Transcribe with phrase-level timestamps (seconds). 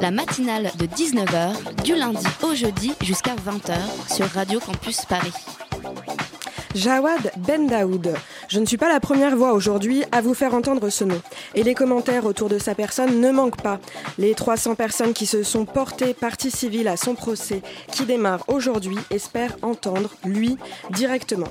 [0.00, 5.32] La matinale de 19h, du lundi au jeudi jusqu'à 20h sur Radio Campus Paris.
[6.74, 8.14] Jawad Ben Daoud.
[8.48, 11.20] Je ne suis pas la première voix aujourd'hui à vous faire entendre ce nom.
[11.54, 13.78] Et les commentaires autour de sa personne ne manquent pas.
[14.18, 17.60] Les 300 personnes qui se sont portées partie civile à son procès,
[17.92, 20.56] qui démarre aujourd'hui, espèrent entendre, lui,
[20.90, 21.48] directement.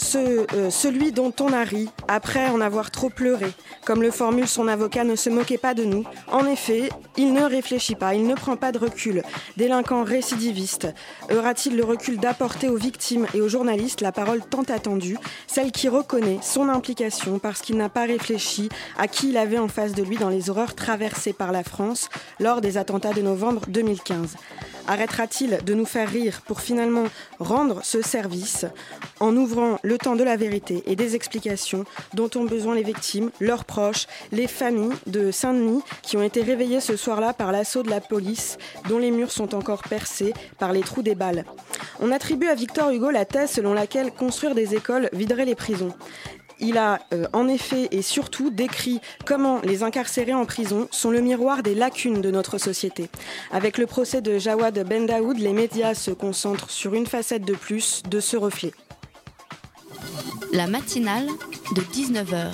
[0.00, 3.52] Ce, euh, celui dont on a ri, après en avoir trop pleuré.
[3.84, 6.04] Comme le formule son avocat, ne se moquait pas de nous.
[6.30, 9.22] En effet, il ne réfléchit pas, il ne prend pas de recul.
[9.56, 10.86] Délinquant récidiviste,
[11.30, 15.88] aura-t-il le recul d'apporter aux victimes et aux journalistes la parole tant attendue, celle qui
[15.88, 18.68] reconnaît son implication parce qu'il n'a pas réfléchi
[18.98, 22.08] à qui il avait en face de lui dans les horreurs traversées par la France
[22.38, 24.36] lors des attentats de novembre 2015
[24.88, 27.04] Arrêtera-t-il de nous faire rire pour finalement
[27.38, 28.64] rendre ce service
[29.20, 33.30] en ouvrant le temps de la vérité et des explications dont ont besoin les victimes,
[33.40, 37.88] leurs proches, les familles de Saint-Denis qui ont été réveillées ce soir-là par l'assaut de
[37.88, 38.58] la police
[38.88, 41.46] dont les murs sont encore percés par les trous des balles
[42.00, 45.94] On attribue à Victor Hugo la thèse selon laquelle construire des écoles viderait les prisons.
[46.60, 51.22] Il a euh, en effet et surtout décrit comment les incarcérés en prison sont le
[51.22, 53.08] miroir des lacunes de notre société.
[53.52, 57.54] Avec le procès de Jawad Ben Daoud, les médias se concentrent sur une facette de
[57.54, 58.72] plus de ce reflet.
[60.52, 61.26] La matinale
[61.74, 62.52] de 19h,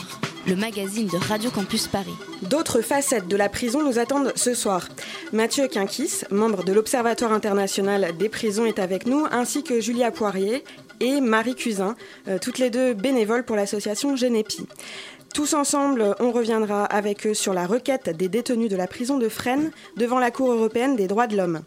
[0.49, 2.15] le magazine de Radio Campus Paris.
[2.43, 4.89] D'autres facettes de la prison nous attendent ce soir.
[5.33, 10.65] Mathieu Quinquis, membre de l'Observatoire international des prisons, est avec nous, ainsi que Julia Poirier
[11.01, 11.95] et Marie Cusin,
[12.29, 14.67] euh, toutes les deux bénévoles pour l'association Genepi.
[15.35, 19.29] Tous ensemble, on reviendra avec eux sur la requête des détenus de la prison de
[19.29, 21.63] Fresnes devant la Cour européenne des droits de l'homme.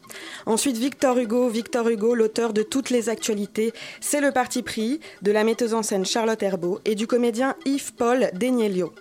[0.46, 5.34] Ensuite, Victor Hugo, Victor Hugo, l'auteur de toutes les actualités, c'est le parti pris de
[5.34, 8.94] la metteuse en scène Charlotte Herbeau et du comédien Yves-Paul Denielio.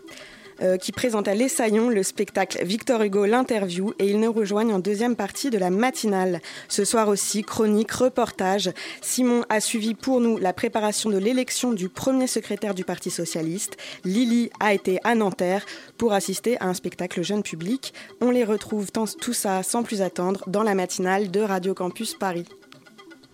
[0.63, 4.79] Euh, qui présente à l'Essaillon le spectacle Victor Hugo l'interview et ils nous rejoignent en
[4.79, 6.41] deuxième partie de la matinale.
[6.69, 8.71] Ce soir aussi, chronique, reportage.
[9.03, 13.77] Simon a suivi pour nous la préparation de l'élection du premier secrétaire du Parti socialiste.
[14.05, 15.65] Lily a été à Nanterre
[15.99, 17.93] pour assister à un spectacle jeune public.
[18.21, 18.91] On les retrouve
[19.21, 22.47] tout ça sans plus attendre dans la matinale de Radio Campus Paris.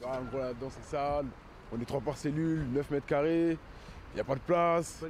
[0.04, 0.18] Ah,
[0.60, 1.26] dans ces salles,
[1.72, 3.56] on est trois par cellule, 9 mètres carrés,
[4.12, 5.02] il n'y a pas de place,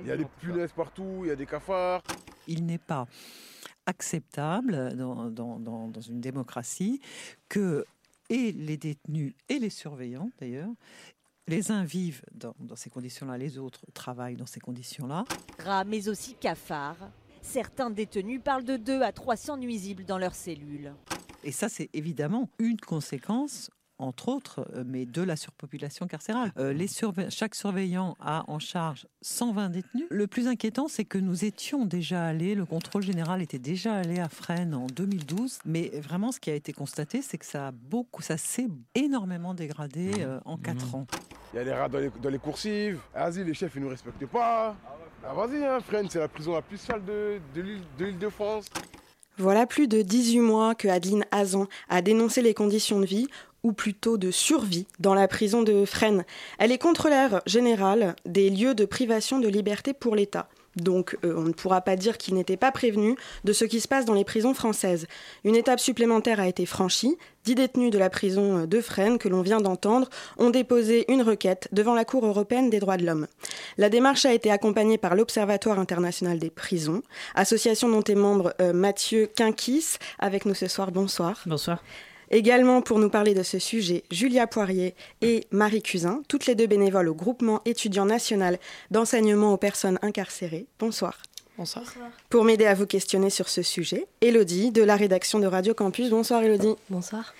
[0.00, 2.02] il y a des punaises partout, il y a des cafards.
[2.46, 3.06] il n'est pas
[3.86, 7.00] acceptable dans, dans- dans- dans une démocratie
[7.48, 7.84] que
[8.30, 10.70] et les détenus et les surveillants d'ailleurs,
[11.46, 15.24] les uns vivent dans, dans ces conditions-là, les autres travaillent dans ces conditions-là.
[15.64, 17.10] rats, mais aussi cafards.
[17.40, 20.92] Certains détenus parlent de 2 à 300 nuisibles dans leurs cellules.
[21.42, 26.52] Et ça, c'est évidemment une conséquence entre autres, euh, mais de la surpopulation carcérale.
[26.58, 30.06] Euh, les surve- chaque surveillant a en charge 120 détenus.
[30.10, 34.18] Le plus inquiétant, c'est que nous étions déjà allés, le contrôle général était déjà allé
[34.20, 37.70] à Fresnes en 2012, mais vraiment, ce qui a été constaté, c'est que ça a
[37.72, 41.06] beaucoup, ça s'est énormément dégradé euh, en 4 ans.
[41.52, 43.00] Il y a des rats dans les, dans les coursives.
[43.14, 44.76] Ah, Vas-y, les chefs, ils nous respectent pas.
[45.26, 47.60] Ah, vas-y, hein, Fresnes, c'est la prison la plus sale de, de
[48.04, 48.66] l'île de France.
[49.38, 53.28] Voilà plus de 18 mois que Adeline Hazan a dénoncé les conditions de vie,
[53.68, 56.24] ou plutôt de survie, dans la prison de Fresnes.
[56.58, 60.48] Elle est contrôleur générale des lieux de privation de liberté pour l'État.
[60.76, 63.88] Donc euh, on ne pourra pas dire qu'il n'était pas prévenu de ce qui se
[63.88, 65.06] passe dans les prisons françaises.
[65.44, 67.18] Une étape supplémentaire a été franchie.
[67.44, 70.08] Dix détenus de la prison de Fresnes, que l'on vient d'entendre,
[70.38, 73.26] ont déposé une requête devant la Cour européenne des droits de l'homme.
[73.76, 77.02] La démarche a été accompagnée par l'Observatoire international des prisons,
[77.34, 80.90] association dont est membre euh, Mathieu Quinquis, avec nous ce soir.
[80.90, 81.42] Bonsoir.
[81.44, 81.82] Bonsoir.
[82.30, 86.66] Également pour nous parler de ce sujet, Julia Poirier et Marie Cusin, toutes les deux
[86.66, 88.58] bénévoles au groupement étudiant national
[88.90, 90.66] d'enseignement aux personnes incarcérées.
[90.78, 91.22] Bonsoir.
[91.58, 91.82] Bonsoir.
[92.30, 96.08] Pour m'aider à vous questionner sur ce sujet, Elodie de la rédaction de Radio Campus.
[96.08, 96.76] Bonsoir Elodie.
[96.88, 97.34] Bonsoir.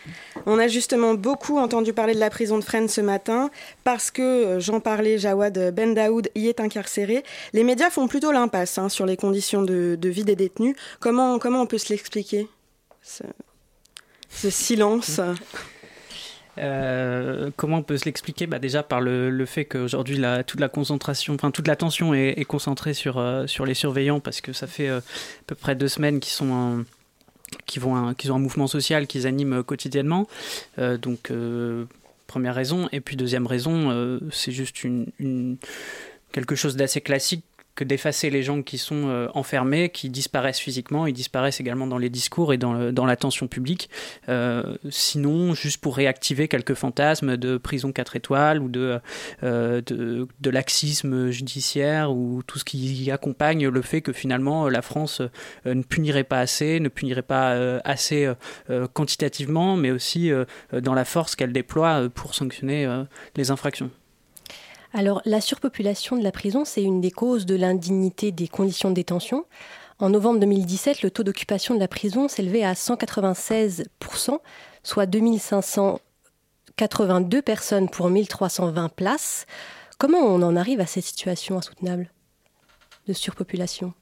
[0.44, 3.48] On a justement beaucoup entendu parler de la prison de Fresnes ce matin
[3.84, 7.22] parce que, euh, j'en parlais, Jawad Ben Daoud y est incarcéré.
[7.52, 10.74] Les médias font plutôt l'impasse hein, sur les conditions de, de vie des détenus.
[10.98, 12.48] Comment, comment on peut se l'expliquer
[14.28, 15.20] ce, ce silence
[16.58, 18.46] Euh, comment on peut se l'expliquer?
[18.46, 22.94] Bah Déjà par le, le fait qu'aujourd'hui toute la concentration, enfin toute l'attention est, concentrée
[22.94, 26.20] sur, euh, sur les surveillants parce que ça fait euh, à peu près deux semaines
[26.20, 26.84] qu'ils sont
[27.76, 30.26] vont qui ont un mouvement social qu'ils animent quotidiennement.
[30.76, 31.32] donc,
[32.26, 32.88] première raison.
[32.92, 35.56] Et puis, deuxième raison, c'est juste une,
[36.32, 37.44] quelque chose d'assez classique
[37.84, 42.10] d'effacer les gens qui sont euh, enfermés, qui disparaissent physiquement, ils disparaissent également dans les
[42.10, 43.88] discours et dans, l'attention publique.
[44.28, 51.30] Euh, sinon, juste pour réactiver quelques fantasmes de prison 4 étoiles ou euh, de, laxisme
[51.30, 55.20] judiciaire ou tout ce qui accompagne le fait que finalement la France
[55.66, 58.32] ne punirait pas assez, ne punirait pas assez
[58.94, 60.30] quantitativement, mais aussi
[60.72, 62.88] dans la force qu'elle déploie pour sanctionner
[63.36, 63.90] les infractions.
[64.94, 68.94] Alors, la surpopulation de la prison, c'est une des causes de l'indignité des conditions de
[68.94, 69.44] détention.
[69.98, 74.38] En novembre 2017, le taux d'occupation de la prison s'élevait à 196%,
[74.82, 79.44] soit 2582 personnes pour 1320 places.
[79.98, 82.10] Comment on en arrive à cette situation insoutenable
[83.06, 83.92] de surpopulation?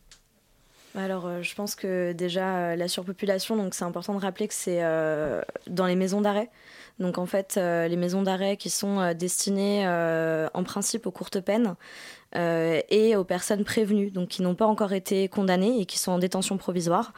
[1.04, 4.54] Alors, euh, je pense que déjà, euh, la surpopulation, donc c'est important de rappeler que
[4.54, 6.50] c'est euh, dans les maisons d'arrêt.
[6.98, 11.74] Donc en fait, les maisons d'arrêt qui sont destinées en principe aux courtes peines
[12.34, 16.18] et aux personnes prévenues, donc qui n'ont pas encore été condamnées et qui sont en
[16.18, 17.12] détention provisoire.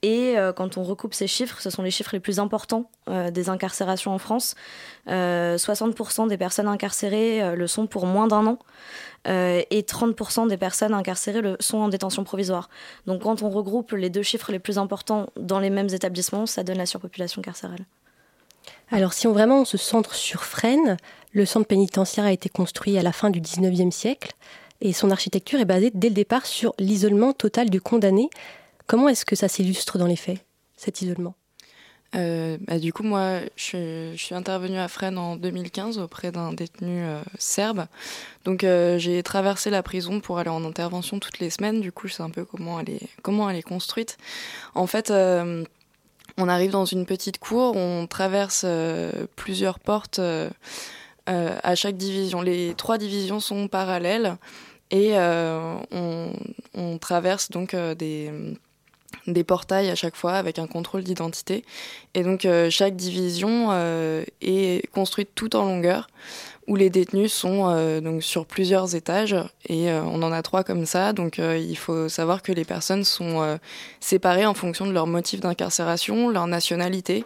[0.00, 4.14] Et quand on recoupe ces chiffres, ce sont les chiffres les plus importants des incarcérations
[4.14, 4.54] en France.
[5.06, 8.58] 60% des personnes incarcérées le sont pour moins d'un an.
[9.24, 12.68] Et 30% des personnes incarcérées sont en détention provisoire.
[13.06, 16.62] Donc quand on regroupe les deux chiffres les plus importants dans les mêmes établissements, ça
[16.62, 17.84] donne la surpopulation carcérale.
[18.90, 20.96] Alors si on vraiment se centre sur Fresnes,
[21.32, 24.32] le centre pénitentiaire a été construit à la fin du 19e siècle
[24.80, 28.30] et son architecture est basée dès le départ sur l'isolement total du condamné.
[28.86, 30.38] Comment est-ce que ça s'illustre dans les faits,
[30.76, 31.34] cet isolement?
[32.14, 37.04] Euh, bah, du coup, moi, je, suis intervenue à Fresnes en 2015 auprès d'un détenu
[37.04, 37.86] euh, serbe.
[38.44, 41.80] Donc, euh, j'ai traversé la prison pour aller en intervention toutes les semaines.
[41.80, 44.16] Du coup, je sais un peu comment elle est, construite.
[44.74, 48.64] En fait, on arrive dans une petite cour, on traverse
[49.36, 50.20] plusieurs portes
[51.26, 52.40] à chaque division.
[52.40, 54.36] Les trois divisions sont parallèles
[54.90, 58.32] et on, traverse donc des,
[59.26, 61.64] des portails à chaque fois avec un contrôle d'identité.
[62.14, 63.72] Et donc chaque division
[64.40, 66.08] est construite tout en longueur
[66.68, 69.34] où les détenus sont euh, donc sur plusieurs étages
[69.66, 71.14] et euh, on en a trois comme ça.
[71.14, 73.58] Donc euh, il faut savoir que les personnes sont
[74.00, 77.24] séparées en fonction de leur motif d'incarcération, leur nationalité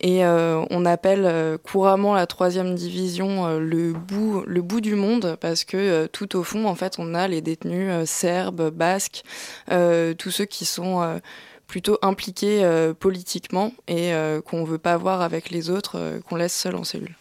[0.00, 6.42] et on appelle couramment la troisième division le bout du monde parce que tout au
[6.42, 9.22] fond en fait on a les détenus serbes, basques,
[9.68, 11.20] tous ceux qui sont
[11.66, 14.12] plutôt impliqués politiquement et
[14.44, 17.16] qu'on veut pas voir avec les autres, qu'on laisse seuls en cellule.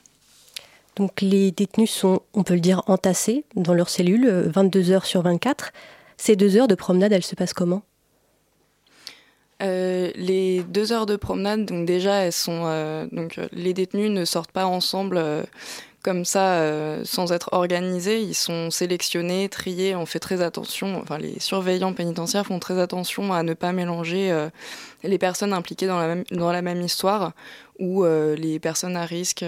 [0.96, 5.06] Donc les détenus sont, on peut le dire, entassés dans leurs cellules 22 euh, heures
[5.06, 5.72] sur 24.
[6.18, 7.82] Ces deux heures de promenade, elles se passent comment?
[9.64, 14.26] Euh, les deux heures de promenade, donc déjà, elles sont euh, donc les détenus ne
[14.26, 15.24] sortent pas ensemble
[16.04, 16.60] comme ça
[17.04, 18.22] sans être organisés.
[18.22, 19.96] Ils sont sélectionnés, triés.
[19.96, 21.00] On fait très attention.
[21.00, 24.36] Enfin, les surveillants pénitentiaires font très attention à ne pas mélanger
[25.04, 27.34] les personnes impliquées dans la même histoire
[27.78, 29.46] ou les personnes à risque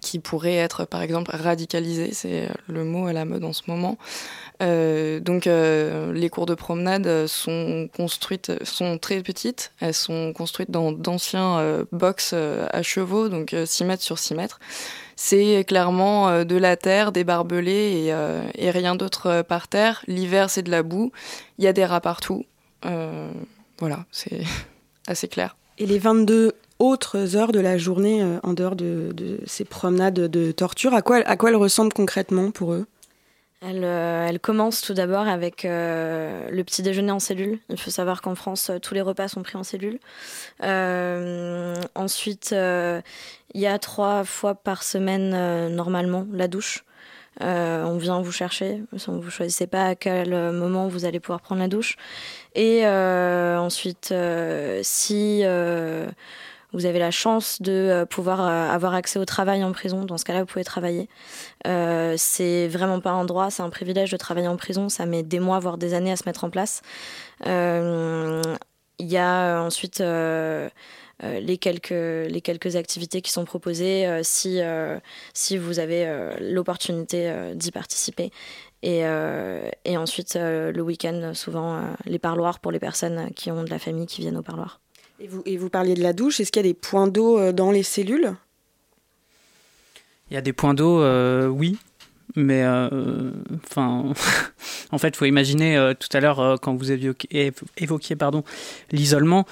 [0.00, 3.98] qui pourraient être par exemple radicalisés, c'est le mot à la mode en ce moment.
[4.62, 10.70] Euh, donc euh, les cours de promenade sont construites, sont très petites, elles sont construites
[10.70, 14.58] dans d'anciens euh, box à chevaux, donc 6 mètres sur 6 mètres.
[15.16, 20.02] C'est clairement de la terre, des barbelés et, et rien d'autre par terre.
[20.08, 21.12] L'hiver c'est de la boue,
[21.58, 22.44] il y a des rats partout.
[23.78, 24.42] voilà, c'est
[25.06, 25.56] assez clair.
[25.78, 30.52] Et les 22 autres heures de la journée euh, en dehors de, ces promenades de
[30.52, 32.86] torture à quoi, à quoi elles ressemblent concrètement pour eux?
[33.66, 37.60] Elle, euh, commence tout d'abord avec euh, le petit déjeuner en cellule.
[37.70, 39.98] Il faut savoir qu'en France, tous les repas sont pris en cellule.
[41.94, 46.84] ensuite, il y a trois fois par semaine, normalement, la douche.
[47.40, 48.82] on vient vous chercher.
[48.92, 51.96] Vous ne choisissez pas à quel moment vous allez pouvoir prendre la douche.
[52.54, 54.12] Et ensuite,
[54.82, 55.42] si
[56.74, 60.04] vous avez la chance de euh, pouvoir euh, avoir accès au travail en prison.
[60.04, 61.08] Dans ce cas-là, vous pouvez travailler.
[61.66, 64.88] Euh, c'est vraiment pas un droit, c'est un privilège de travailler en prison.
[64.88, 66.82] Ça met des mois, voire des années à se mettre en place.
[67.46, 74.60] Il y a ensuite les, quelques, activités qui sont proposées si,
[75.32, 78.30] si vous avez l'opportunité d'y participer.
[78.82, 79.06] Et
[79.96, 84.20] ensuite, le week-end, souvent, les parloirs pour les personnes qui ont de la famille qui
[84.20, 84.83] viennent au parloir.
[85.20, 87.38] Et vous, et vous parliez de la douche, est-ce qu'il y a des points d'eau
[87.38, 88.34] euh, dans les cellules?
[90.30, 91.78] Il y a des points d'eau, euh, oui.
[92.36, 93.30] Mais euh,
[93.64, 94.12] enfin,
[94.90, 98.42] en fait, faut imaginer tout à l'heure quand vous évoquiez, pardon
[98.90, 99.46] l'isolement,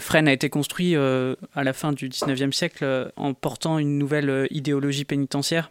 [0.00, 5.04] Fresnes a été construit à la fin du 19e siècle en portant une nouvelle idéologie
[5.04, 5.70] pénitentiaire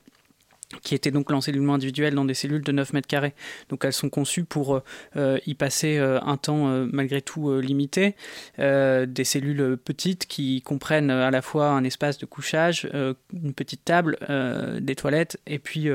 [0.82, 3.34] qui était donc l'encellulement individuel dans des cellules de 9 mètres carrés.
[3.70, 4.82] Donc elles sont conçues pour
[5.16, 8.16] euh, y passer euh, un temps euh, malgré tout limité.
[8.58, 12.90] des cellules petites qui comprennent à la fois un espace de couchage,
[13.34, 14.18] une petite table,
[14.80, 15.90] des toilettes et puis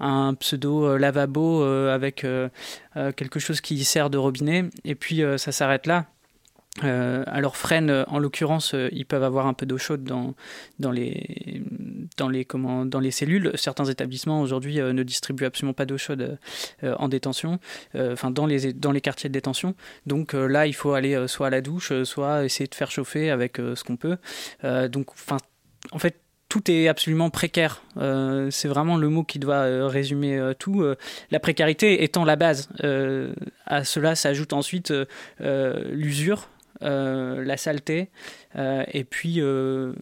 [0.00, 2.26] un pseudo lavabo avec
[3.16, 4.64] quelque chose qui sert de robinet.
[4.84, 6.06] Et puis ça s'arrête là.
[6.84, 10.34] Euh, alors Fresnes, euh, en l'occurrence, euh, ils peuvent avoir un peu d'eau chaude dans,
[10.78, 11.62] dans, les,
[12.16, 13.52] dans, les, cellules.
[13.54, 16.38] Certains établissements aujourd'hui ne distribuent absolument pas d'eau chaude
[16.82, 17.58] en détention,
[17.94, 19.74] enfin dans, les, dans les quartiers de détention.
[20.06, 23.56] Donc là, il faut aller soit à la douche, soit essayer de faire chauffer avec
[23.56, 24.18] ce qu'on peut.
[24.88, 25.08] donc,
[25.92, 27.82] en fait, tout est absolument précaire.
[28.50, 30.84] c'est vraiment le mot qui doit résumer tout.
[31.30, 32.68] la précarité étant la base.
[33.66, 34.92] à cela s'ajoute ensuite
[35.40, 36.48] l'usure,
[36.80, 38.10] la saleté,
[38.56, 39.92] euh, et puis euh,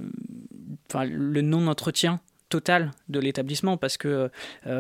[0.94, 4.30] le non-entretien total de l'établissement, parce que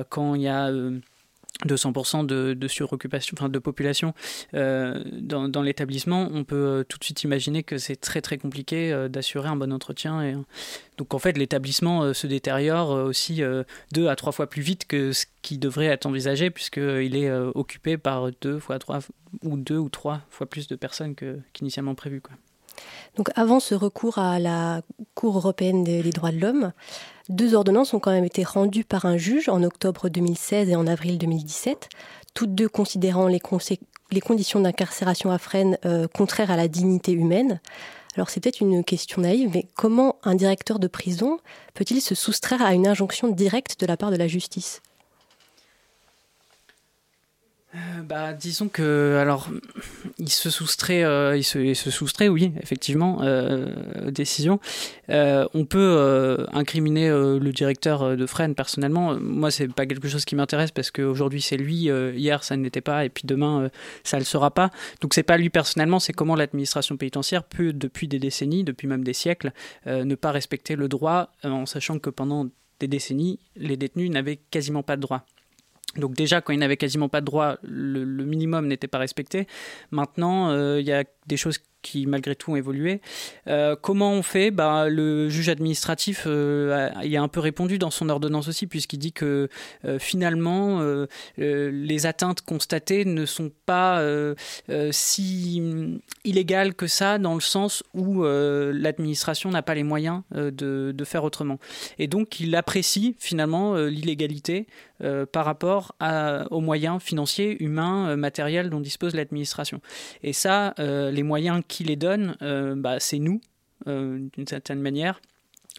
[0.08, 0.70] quand il y a
[1.66, 4.12] 200% de, de, suroccupation, enfin de population
[4.52, 9.48] dans, dans l'établissement, on peut tout de suite imaginer que c'est très très compliqué d'assurer
[9.48, 10.22] un bon entretien.
[10.22, 10.34] Et,
[10.98, 13.42] donc en fait, l'établissement se détériore aussi
[13.92, 17.98] deux à trois fois plus vite que ce qui devrait être envisagé, puisqu'il est occupé
[17.98, 18.98] par deux fois trois
[19.42, 21.14] ou deux ou trois fois plus de personnes
[21.52, 22.20] qu'initialement prévu.
[22.20, 22.36] Quoi.
[23.16, 24.82] Donc avant ce recours à la
[25.14, 26.72] Cour européenne des, droits de l'homme,
[27.28, 30.86] deux ordonnances ont quand même été rendues par un juge en octobre 2016 et en
[30.86, 31.88] avril 2017,
[32.34, 37.60] toutes deux considérant les, conditions d'incarcération à Fresnes euh, contraires à la dignité humaine.
[38.16, 41.38] Alors c'est peut-être une question naïve, mais comment un directeur de prison
[41.74, 44.82] peut-il se soustraire à une injonction directe de la part de la justice?
[47.74, 49.48] Euh, bah, disons que alors
[50.18, 54.60] il se soustrait, euh, il, se, soustrait, oui, effectivement, euh, décision.
[55.08, 59.14] On peut incriminer le directeur de Fresnes personnellement.
[59.18, 63.04] Moi, c'est pas quelque chose qui m'intéresse parce qu'aujourd'hui c'est lui, hier ça n'était pas,
[63.04, 63.70] et puis demain
[64.04, 64.70] ça le sera pas.
[65.00, 69.04] Donc c'est pas lui personnellement, c'est comment l'administration pénitentiaire peut, depuis des décennies, depuis même
[69.04, 69.52] des siècles,
[69.86, 72.48] ne pas respecter le droit, en sachant que pendant
[72.80, 75.26] des décennies, les détenus n'avaient quasiment pas de droit.
[75.96, 79.46] Donc déjà, quand il n'avait quasiment pas de droit, le, minimum n'était pas respecté.
[79.90, 83.00] Maintenant, euh, il y a des choses qui malgré tout ont évolué.
[83.46, 84.50] Euh, comment on fait?
[84.50, 88.98] Bah, Le juge administratif euh, y a un peu répondu dans son ordonnance aussi, puisqu'il
[88.98, 89.48] dit que
[89.84, 90.80] euh, finalement,
[91.36, 94.02] les atteintes constatées ne sont pas
[94.90, 101.24] si illégales que ça, dans le sens où l'administration n'a pas les moyens de, faire
[101.24, 101.58] autrement.
[101.98, 104.66] Et donc, il apprécie finalement l'illégalité
[105.32, 105.94] par rapport
[106.50, 109.80] aux moyens financiers, humains, matériels dont dispose l'administration.
[110.22, 113.40] Et ça, les moyens qui les donne, euh, bah, c'est nous,
[113.88, 115.20] euh, d'une certaine manière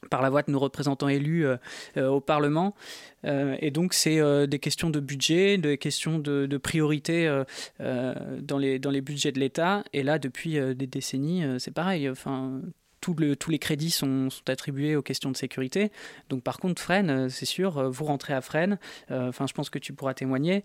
[0.09, 2.75] par la voix de nos représentants élus euh, au Parlement.
[3.23, 7.43] et donc, c'est des questions de budget, des questions de, priorité
[7.79, 9.83] dans, les, dans les budgets de l'État.
[9.93, 12.07] Et là, depuis des décennies, c'est pareil.
[12.07, 12.61] Enfin,
[13.01, 13.15] tous
[13.49, 15.91] les crédits sont, sont, attribués aux questions de sécurité.
[16.29, 18.77] Donc, par contre, Fresnes, c'est sûr, vous rentrez à Fresnes.
[19.09, 20.63] Enfin, je pense que tu pourras témoigner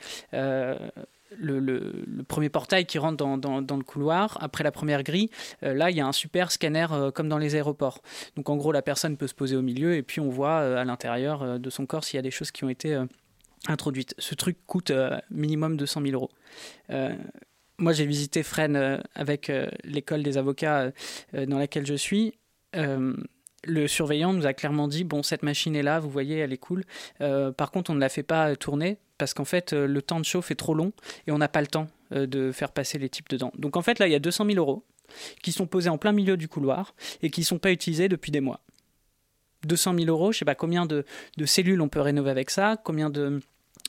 [1.38, 5.30] le, premier portail qui rentre dans, le couloir, après la première grille,
[5.62, 8.02] euh, là, il y a un super scanner euh, comme dans les aéroports.
[8.36, 10.76] Donc, en gros, la personne peut se poser au milieu et puis on voit euh,
[10.76, 12.98] à l'intérieur de son corps s'il y a des choses qui ont été
[13.66, 14.14] introduites.
[14.18, 14.92] Ce truc coûte
[15.30, 16.30] minimum 200 000 euros.
[17.78, 19.50] moi, j'ai visité Fresnes avec
[19.84, 20.92] l'école des avocats
[21.32, 22.34] dans laquelle je suis
[23.64, 26.58] le surveillant nous a clairement dit bon cette machine est là vous voyez elle est
[26.58, 26.84] cool
[27.18, 30.24] par contre on ne la fait pas tourner parce qu'en fait, euh, le temps de
[30.24, 30.92] chauffe est trop long
[31.26, 33.52] et on n'a pas le temps euh, de faire passer les types dedans.
[33.58, 34.82] Donc en fait, là, il y a 200 000 euros
[35.42, 38.32] qui sont posés en plein milieu du couloir et qui ne sont pas utilisés depuis
[38.32, 38.60] des mois.
[39.66, 41.04] 200 000 euros, je sais pas combien de,
[41.36, 43.40] de cellules on peut rénover avec ça, combien de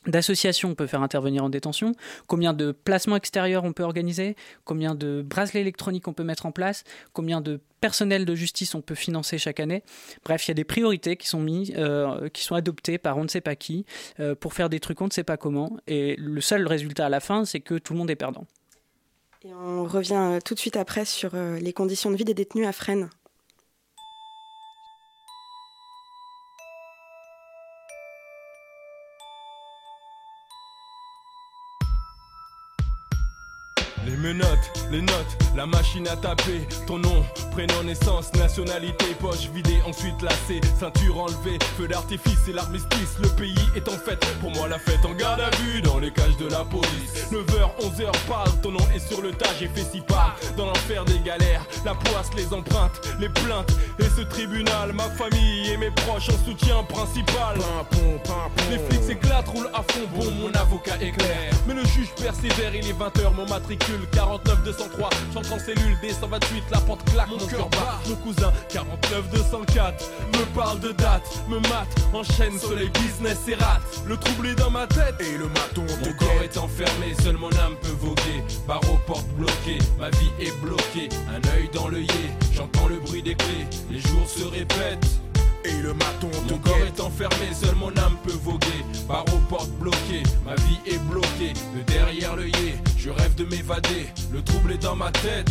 [0.07, 1.93] d'associations on peut faire intervenir en détention,
[2.27, 6.51] combien de placements extérieurs on peut organiser, combien de bracelets électroniques on peut mettre en
[6.51, 9.83] place, combien de personnel de justice on peut financer chaque année.
[10.23, 13.23] Bref, il y a des priorités qui sont mises, euh, qui sont adoptées par on
[13.23, 13.85] ne sait pas qui
[14.19, 15.77] euh, pour faire des trucs on ne sait pas comment.
[15.87, 18.45] Et le seul résultat à la fin, c'est que tout le monde est perdant.
[19.43, 22.67] Et on revient euh, tout de suite après sur les conditions de vie des détenus
[22.67, 23.09] à Fresnes.
[34.21, 36.67] Me note les notes, la machine à taper.
[36.85, 43.17] Ton nom, prénom, naissance, nationalité, poche vidée, ensuite lacée, ceinture enlevée, feu d'artifice et l'armistice.
[43.21, 46.11] Le pays est en fête, pour moi la fête en garde à vue dans les
[46.11, 47.31] cages de la police.
[47.31, 51.05] 9h, 11h, parle, ton nom est sur le tas, j'ai fait si pas dans l'enfer
[51.05, 51.65] des galères.
[51.85, 56.45] La poisse, les empreintes, les plaintes et ce tribunal, ma famille et mes proches en
[56.45, 57.57] soutien principal.
[58.69, 61.51] Les flics s'éclatent, roulent à fond, bon, mon avocat est clair.
[61.67, 65.09] Mais le juge persévère, il est 20h, mon matricule 49 203.
[65.33, 67.99] J'entre en cellule D128, la porte claque, mon, cœur bat.
[68.07, 73.81] Mon cousin 49 204 me parle de date, me mate, enchaîne soleil business et rate.
[74.05, 77.51] Le trouble est dans ma tête et le maton Mon corps est enfermé, seul mon
[77.51, 78.43] âme peut voguer.
[78.67, 81.09] Barreau porte bloquée, ma vie est bloquée.
[81.29, 83.67] Un œil dans l'œillet, j'entends le bruit des clés.
[83.89, 85.30] Les jours se répètent.
[85.81, 88.85] Et le maton Mon corps est enfermé, seul mon âme peut voguer.
[89.07, 91.53] Barreau porte bloquée, ma vie est bloquée.
[91.75, 94.07] De derrière l'œillet, je rêve de m'évader.
[94.31, 95.49] Le trouble est dans ma tête.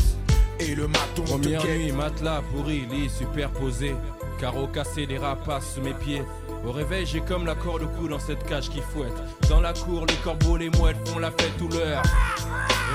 [0.60, 3.96] Et le maton Première nuit, matelas pourri, lit superposé.
[4.38, 6.22] Carreaux cassés, des rapaces sous mes pieds.
[6.64, 9.16] Au réveil, j'ai comme la corde au cou dans cette cage qui fouette.
[9.48, 12.02] Dans la cour, les corbeaux, les mouettes font la fête tout l'heure.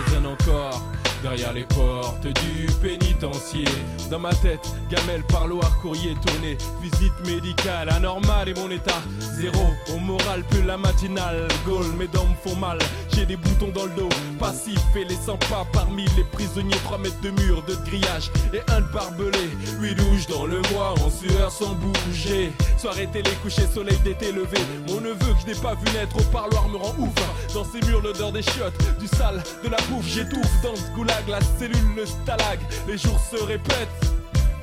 [0.05, 0.81] Résonne encore
[1.25, 3.65] derrière les portes du pénitencier.
[4.11, 4.59] Dans ma tête,
[4.91, 6.55] gamelle, parloir, courrier tourné.
[6.83, 9.65] Visite médicale, anormale et mon état zéro.
[9.91, 11.47] Au moral, plus la matinale.
[11.65, 12.77] Gaulle, mes dents me font mal.
[13.15, 14.09] J'ai des boutons dans le dos.
[14.37, 16.77] Passif et les 100 pas parmi les prisonniers.
[16.83, 19.49] 3 mètres de mur, de grillage et un de barbelé.
[19.79, 22.51] 8 douches dans le mois, en sueur sans bouger.
[22.77, 24.59] Soirée télé, coucher, soleil d'été levé.
[24.89, 27.09] Mon neveu que je n'ai pas vu naître au parloir me rend ouf.
[27.55, 30.05] Dans ces murs, l'odeur des chiottes, du sale, de la bouffe.
[30.05, 32.59] J'étouffe dans ce goulag, la cellule, le stalag.
[32.87, 34.15] Les jours se répètent.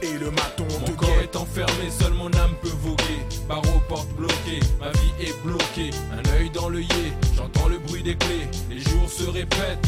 [0.02, 3.20] Et le maton Mon corps est enfermé, seul mon âme peut voguer.
[3.48, 5.90] Barreau porte bloquée, ma vie est bloquée.
[6.12, 8.48] Un œil dans l'œillet, j'entends le bruit des clés.
[8.68, 9.86] Les jours se répètent.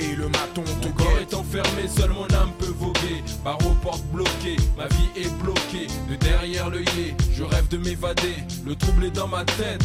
[0.00, 3.22] Et le maton Mon corps est enfermé, seul mon âme peut voguer.
[3.44, 5.86] Barreau porte bloquée, ma vie est bloquée.
[6.10, 8.34] De derrière l'œillet, je rêve de m'évader.
[8.66, 9.84] Le trouble est dans ma tête.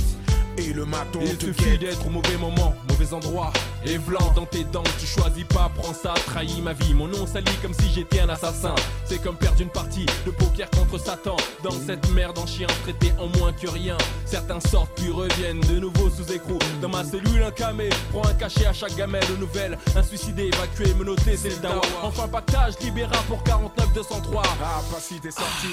[0.59, 3.53] Et le maton Il suffit d'être au mauvais moment, mauvais endroit.
[3.85, 6.93] Et blanc dans tes dents, tu choisis pas, prends ça, trahis ma vie.
[6.93, 8.75] Mon nom sali comme si j'étais un assassin.
[9.05, 11.37] C'est comme perdre une partie de poker contre Satan.
[11.63, 13.98] Dans cette merde en chien traité en moins que rien.
[14.25, 16.59] Certains sortent puis reviennent de nouveau sous écrou.
[16.81, 19.77] Dans ma cellule, un camé, prends un cachet à chaque gamelle nouvelle.
[19.95, 21.81] Un suicidé, évacué, menotté, c'est le dawa.
[22.03, 24.43] Enfin, pactage, libéra pour 49 203.
[24.61, 25.67] Ah, pas si t'es sorti.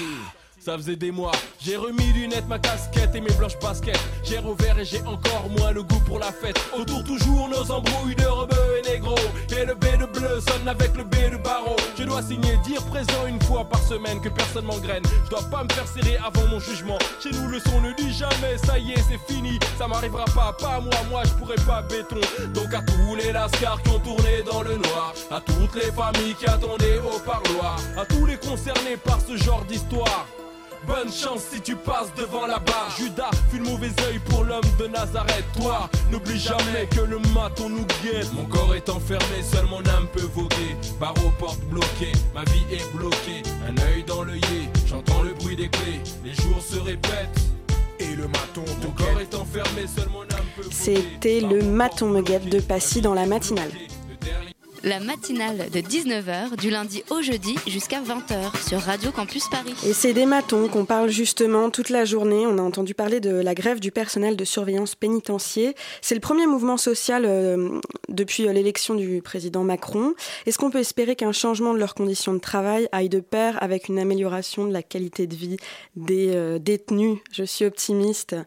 [0.67, 3.97] Ça faisait des mois, j'ai remis lunettes, ma casquette et mes blanches baskets.
[4.21, 6.59] J'ai rouvert et j'ai encore moins le goût pour la fête.
[6.77, 9.15] Autour toujours nos embrouilles de rebeux et négro.
[9.57, 11.77] Et le B de bleu sonne avec le B de barreau.
[11.97, 15.03] Je dois signer, dire présent une fois par semaine que personne m'engraine.
[15.23, 16.99] Je dois pas me faire serrer avant mon jugement.
[17.23, 19.57] Chez nous le son ne dit jamais, ça y est, c'est fini.
[19.77, 22.19] Ça m'arrivera pas, pas moi, moi je pourrais pas béton.
[22.53, 26.35] Donc à tous les lascars qui ont tourné dans le noir, à toutes les familles
[26.37, 30.27] qui attendaient au parloir, à tous les concernés par ce genre d'histoire.
[30.87, 32.95] Bonne chance si tu passes devant la barre.
[32.97, 35.43] Judas fut le mauvais œil pour l'homme de Nazareth.
[35.59, 38.31] Toi, n'oublie jamais que le maton nous guette.
[38.33, 40.75] Mon corps est enfermé, seul mon âme peut voguer.
[40.99, 43.43] Barreau porte bloquée, ma vie est bloquée.
[43.67, 46.01] Un œil dans l'œillet, j'entends le bruit des clés.
[46.23, 47.37] Les jours se répètent.
[47.99, 52.21] Et le maton Mon corps est enfermé, seul mon âme peut C'était le maton me
[52.21, 53.71] guette de Passy dans la matinale.
[54.87, 59.73] La matinale de 19h du lundi au jeudi jusqu'à 20h sur Radio Campus Paris.
[59.85, 62.47] Et c'est des matons qu'on parle justement toute la journée.
[62.47, 65.73] On a entendu parler de la grève du personnel de surveillance pénitentiaire.
[66.01, 70.13] C'est le premier mouvement social euh, depuis l'élection du président Macron.
[70.45, 73.89] Est-ce qu'on peut espérer qu'un changement de leurs conditions de travail aille de pair avec
[73.89, 75.57] une amélioration de la qualité de vie
[75.97, 77.17] des euh, détenus?
[77.33, 78.37] Je suis optimiste.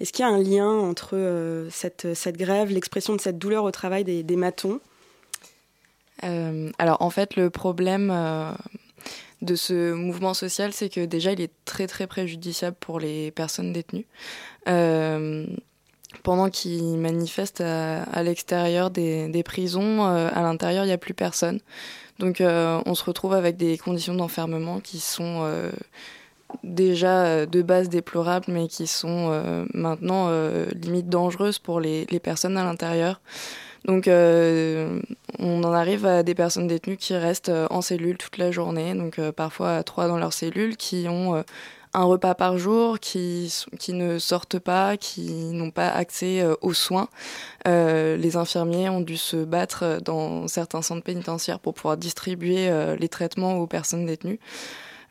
[0.00, 3.70] Est-ce qu'il y a un lien entre euh, cette, grève, l'expression de cette douleur au
[3.70, 4.80] travail des, matons?
[6.22, 8.50] Alors en fait, le problème euh,
[9.42, 13.72] de ce mouvement social, c'est que déjà, il est très très préjudiciable pour les personnes
[13.72, 14.06] détenues.
[14.68, 15.46] Euh,
[16.22, 21.60] pendant qu'ils manifestent à, l'extérieur des, prisons, à l'intérieur, il n'y a plus personne.
[22.18, 25.46] Donc on se retrouve avec des conditions d'enfermement qui sont
[26.64, 30.30] déjà de base déplorables, mais qui sont maintenant
[30.70, 33.20] limite dangereuses pour les personnes à l'intérieur.
[33.86, 35.00] Donc, euh,
[35.38, 38.94] on en arrive à des personnes détenues qui restent euh, en cellule toute la journée,
[38.94, 41.44] donc euh, parfois trois dans leur cellule, qui ont
[41.94, 47.08] un repas par jour, qui, qui ne sortent pas, qui n'ont pas accès aux soins.
[47.64, 53.56] les infirmiers ont dû se battre dans certains centres pénitentiaires pour pouvoir distribuer les traitements
[53.58, 54.40] aux personnes détenues.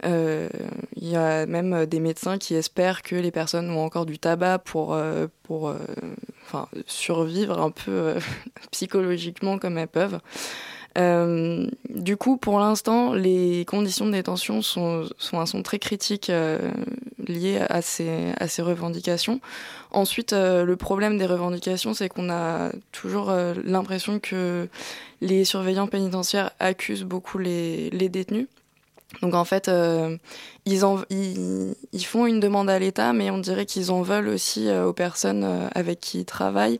[0.03, 4.59] Il y a même des médecins qui espèrent que les personnes ont encore du tabac
[4.59, 4.97] pour,
[5.43, 5.73] pour
[6.43, 8.15] enfin, survivre un peu
[8.71, 10.19] psychologiquement comme elles peuvent.
[10.97, 16.71] Euh, du coup, pour l'instant, les conditions de détention sont, sont, sont très critiques euh,
[17.27, 19.41] liées à ces, à ces revendications.
[19.91, 23.33] Ensuite, euh, le problème des revendications, c'est qu'on a toujours
[23.65, 24.69] l'impression que
[25.21, 28.47] les surveillants pénitentiaires accusent beaucoup les, les détenus.
[29.21, 29.69] Donc en fait,
[30.65, 34.69] ils, en, ils, font une demande à l'État, mais on dirait qu'ils en veulent aussi
[34.71, 36.79] aux personnes avec qui ils travaillent.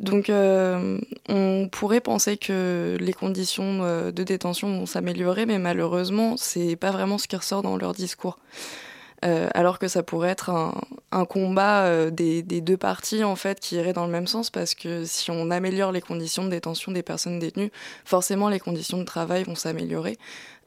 [0.00, 6.36] Donc euh, on pourrait penser que les conditions euh, de détention vont s'améliorer, mais malheureusement,
[6.38, 8.38] c'est pas vraiment ce qui ressort dans leur discours.
[9.26, 10.72] Euh, alors que ça pourrait être un,
[11.12, 14.74] un combat euh, des, deux parties en fait qui irait dans le même sens parce
[14.74, 17.72] que si on améliore les conditions de détention des personnes détenues,
[18.04, 20.18] forcément les conditions de travail vont s'améliorer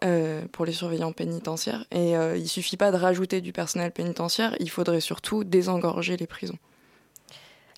[0.04, 1.86] euh, pour les surveillants pénitentiaires.
[1.92, 6.28] Et euh, il suffit pas de rajouter du personnel pénitentiaire, il faudrait surtout désengorger les
[6.28, 6.58] prisons.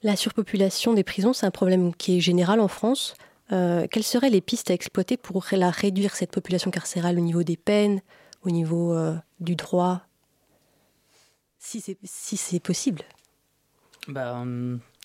[0.02, 3.16] La surpopulation des prisons, c'est un problème qui est général en France.
[3.52, 7.58] Euh, quelles seraient les pistes à exploiter pour réduire, cette population carcérale, au niveau des
[7.58, 8.02] peines,
[8.44, 8.96] au niveau
[9.40, 10.05] du droit?
[11.66, 13.02] Si c'est si possible
[14.08, 14.46] bah,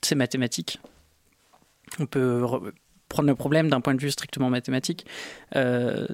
[0.03, 0.79] C'est mathématique.
[1.99, 2.45] On peut
[3.09, 5.07] prendre le problème d'un point de vue strictement mathématique.
[5.55, 6.07] Il euh,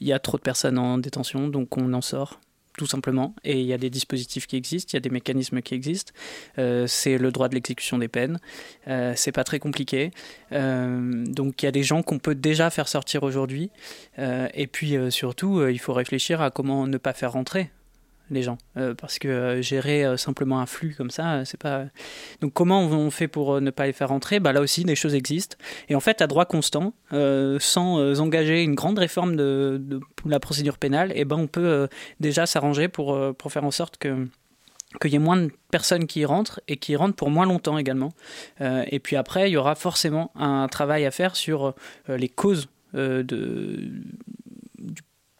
[0.00, 2.40] y a trop de personnes en détention, donc on en sort
[2.76, 3.36] tout simplement.
[3.44, 6.12] Et il y a des dispositifs qui existent, il y a des mécanismes qui existent.
[6.58, 8.40] Euh, c'est le droit de l'exécution des peines.
[8.88, 10.10] Euh, c'est pas très compliqué.
[10.50, 13.70] Euh, donc il y a des gens qu'on peut déjà faire sortir aujourd'hui.
[14.18, 17.70] Euh, et puis euh, surtout, euh, il faut réfléchir à comment ne pas faire rentrer
[18.30, 21.84] les gens euh, parce que euh, gérer euh, simplement un flux comme ça c'est pas
[22.40, 24.40] donc comment on fait pour ne pas les faire rentrer?
[24.40, 25.56] Bah là aussi des choses existent
[25.88, 31.10] et en fait à droit constant sans engager une grande réforme de, la procédure pénale
[31.12, 31.88] et eh ben on peut
[32.20, 34.26] déjà s'arranger pour pour faire en sorte que
[35.00, 37.46] qu'il y ait moins de personnes qui y rentrent et qui y rentrent pour moins
[37.46, 38.12] longtemps également.
[38.60, 41.74] Et puis après, il y aura forcément un travail à faire sur
[42.08, 43.90] les causes de,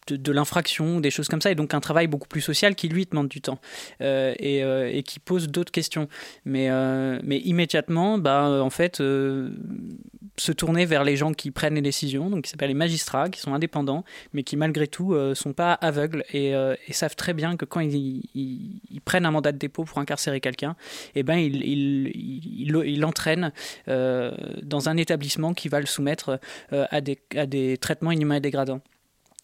[0.09, 3.07] de, l'infraction, des choses comme ça, et donc un travail beaucoup plus social qui lui
[3.07, 3.59] demande du temps
[4.01, 6.09] euh, et, euh, et qui pose d'autres questions.
[6.45, 12.31] Mais, euh, immédiatement, bah, en fait, se tourner vers les gens qui prennent les décisions,
[12.31, 16.25] donc qui s'appellent les magistrats, qui sont indépendants, mais qui malgré tout sont pas aveugles
[16.33, 16.55] et,
[16.91, 20.77] savent très bien que quand ils, prennent un mandat de dépôt pour incarcérer quelqu'un,
[21.15, 23.53] eh ben ils, l'entraînent
[23.87, 26.39] dans un établissement qui va le soumettre
[26.71, 28.81] à, des, à des traitements inhumains et dégradants.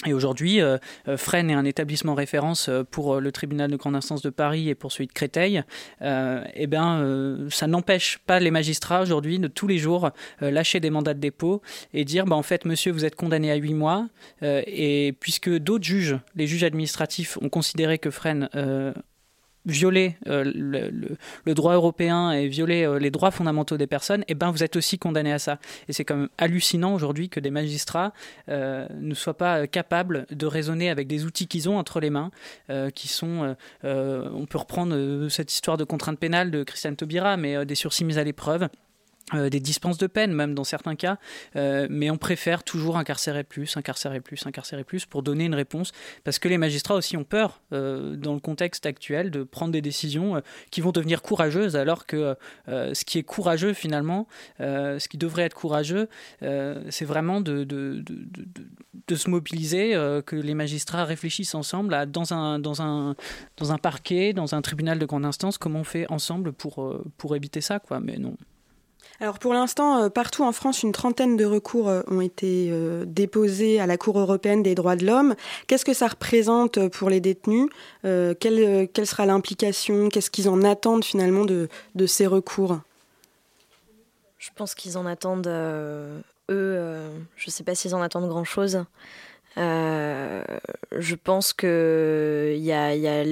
[0.07, 0.79] Et aujourd'hui, euh,
[1.17, 4.69] Fresnes est un établissement référence euh, pour euh, le tribunal de grande instance de Paris
[4.69, 5.65] et pour celui de Créteil.
[6.03, 10.11] Euh, ben, euh, ça n'empêche pas les magistrats aujourd'hui de tous les jours
[10.43, 11.63] euh, lâcher des mandats de dépôt
[11.95, 14.07] et dire, bah, en fait, monsieur, vous êtes condamné à 8 mois.
[14.45, 18.93] Euh, et puisque d'autres juges, les juges administratifs, ont considéré que Fresnes euh,
[19.69, 24.35] violer euh, le, droit européen et violer euh, les droits fondamentaux des personnes, et eh
[24.35, 25.59] ben vous êtes aussi condamné à ça.
[25.89, 28.13] Et c'est quand même hallucinant aujourd'hui que des magistrats
[28.49, 32.31] euh, ne soient pas capables de raisonner avec des outils qu'ils ont entre les mains,
[32.95, 37.75] qui sont, on peut reprendre cette histoire de contrainte pénale de Christiane Taubira, mais des
[37.75, 38.69] sursis mis à l'épreuve.
[39.35, 41.19] Euh, des dispenses de peine, même dans certains cas,
[41.55, 45.93] euh, mais on préfère toujours incarcérer plus, incarcérer plus, incarcérer plus pour donner une réponse,
[46.25, 49.83] parce que les magistrats aussi ont peur, euh, dans le contexte actuel, de prendre des
[49.83, 52.37] décisions qui vont devenir courageuses, alors que
[52.67, 54.27] ce qui est courageux finalement,
[54.59, 56.09] ce qui devrait être courageux,
[56.41, 58.49] c'est vraiment de, de, de,
[59.09, 59.93] de, se mobiliser,
[60.27, 63.15] que les magistrats réfléchissent ensemble à, dans, un, dans, un,
[63.57, 67.37] dans un parquet, dans un tribunal de grande instance, comment on fait ensemble pour, pour
[67.37, 68.37] éviter ça, quoi, mais non.
[69.21, 73.05] Alors pour l'instant, euh, partout en France, une trentaine de recours euh, ont été euh,
[73.05, 75.35] déposés à la Cour européenne des droits de l'homme.
[75.67, 77.69] Qu'est-ce que ça représente pour les détenus?
[78.03, 80.09] Quelle, quelle sera l'implication?
[80.09, 82.79] Qu'est-ce qu'ils en attendent finalement de, de ces recours?
[84.39, 88.85] Je pense qu'ils en attendent, eux, je ne sais pas s'ils en attendent grand-chose.
[89.57, 93.25] Je pense que y a, y a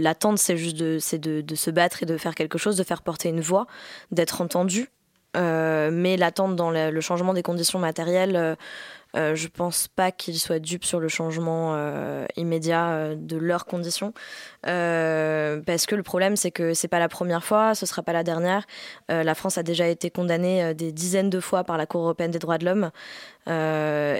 [0.00, 3.02] l'attente, c'est juste de, de, de se battre et de faire quelque chose, de faire
[3.02, 3.68] porter une voix,
[4.10, 4.88] d'être entendu.
[5.36, 8.54] Euh, mais l'attente dans le, changement des conditions matérielles, euh,
[9.16, 11.76] euh, je pense pas qu'ils soient dupes sur le changement
[12.36, 14.12] immédiat de leurs conditions.
[14.62, 18.22] Parce que le problème, c'est que c'est pas la première fois, ce sera pas la
[18.22, 18.66] dernière.
[19.08, 22.38] La France a déjà été condamnée des dizaines de fois par la Cour européenne des
[22.38, 22.90] droits de l'homme.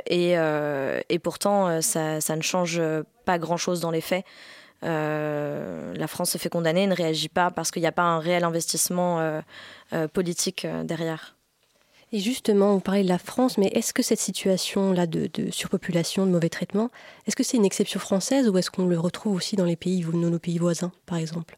[0.08, 2.82] Et, pourtant, ça, ça ne change
[3.24, 4.24] pas grand-chose dans les faits.
[4.84, 8.18] Euh, la France se fait condamner, ne réagit pas parce qu'il n'y a pas un
[8.18, 9.40] réel investissement euh,
[9.92, 11.36] euh, politique derrière.
[12.12, 16.26] Et justement, on parlait de la France, mais est-ce que cette situation-là de, de, surpopulation,
[16.26, 16.90] de mauvais traitement,
[17.26, 20.04] est-ce que c'est une exception française ou est-ce qu'on le retrouve aussi dans les pays,
[20.12, 21.56] nos pays voisins, par exemple?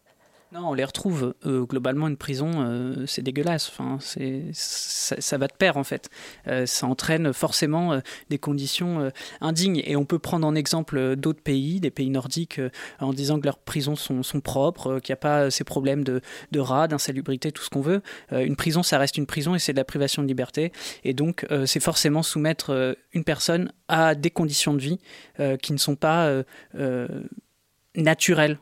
[0.52, 1.34] Non, on les retrouve.
[1.46, 3.70] Euh, globalement, une prison, euh, c'est dégueulasse.
[3.70, 6.10] Enfin, c'est, ça, va de pair, en fait.
[6.46, 9.10] Euh, ça entraîne forcément des conditions
[9.40, 9.82] indignes.
[9.86, 12.60] Et on peut prendre en exemple d'autres pays, des pays nordiques,
[13.00, 16.20] en disant que leurs prisons sont, propres, qu'il n'y a pas ces problèmes de
[16.60, 18.02] rats, d'insalubrité, tout ce qu'on veut.
[18.30, 20.72] une prison, ça reste une prison et c'est de la privation de liberté.
[21.04, 24.98] Et donc, c'est forcément soumettre une personne à des conditions de vie
[25.62, 26.42] qui ne sont pas
[27.94, 28.58] naturelles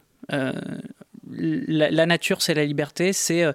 [1.36, 3.52] la, nature, c'est la liberté, c'est euh,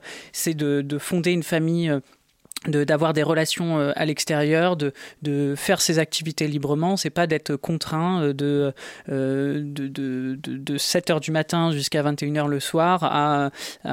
[0.82, 6.00] de, fonder une famille euh, d'avoir des relations euh, à l'extérieur, de, de faire ses
[6.00, 8.74] activités librement, c'est pas d'être contraint de,
[9.08, 13.52] de, de, de, 7h du matin jusqu'à 21h le soir à,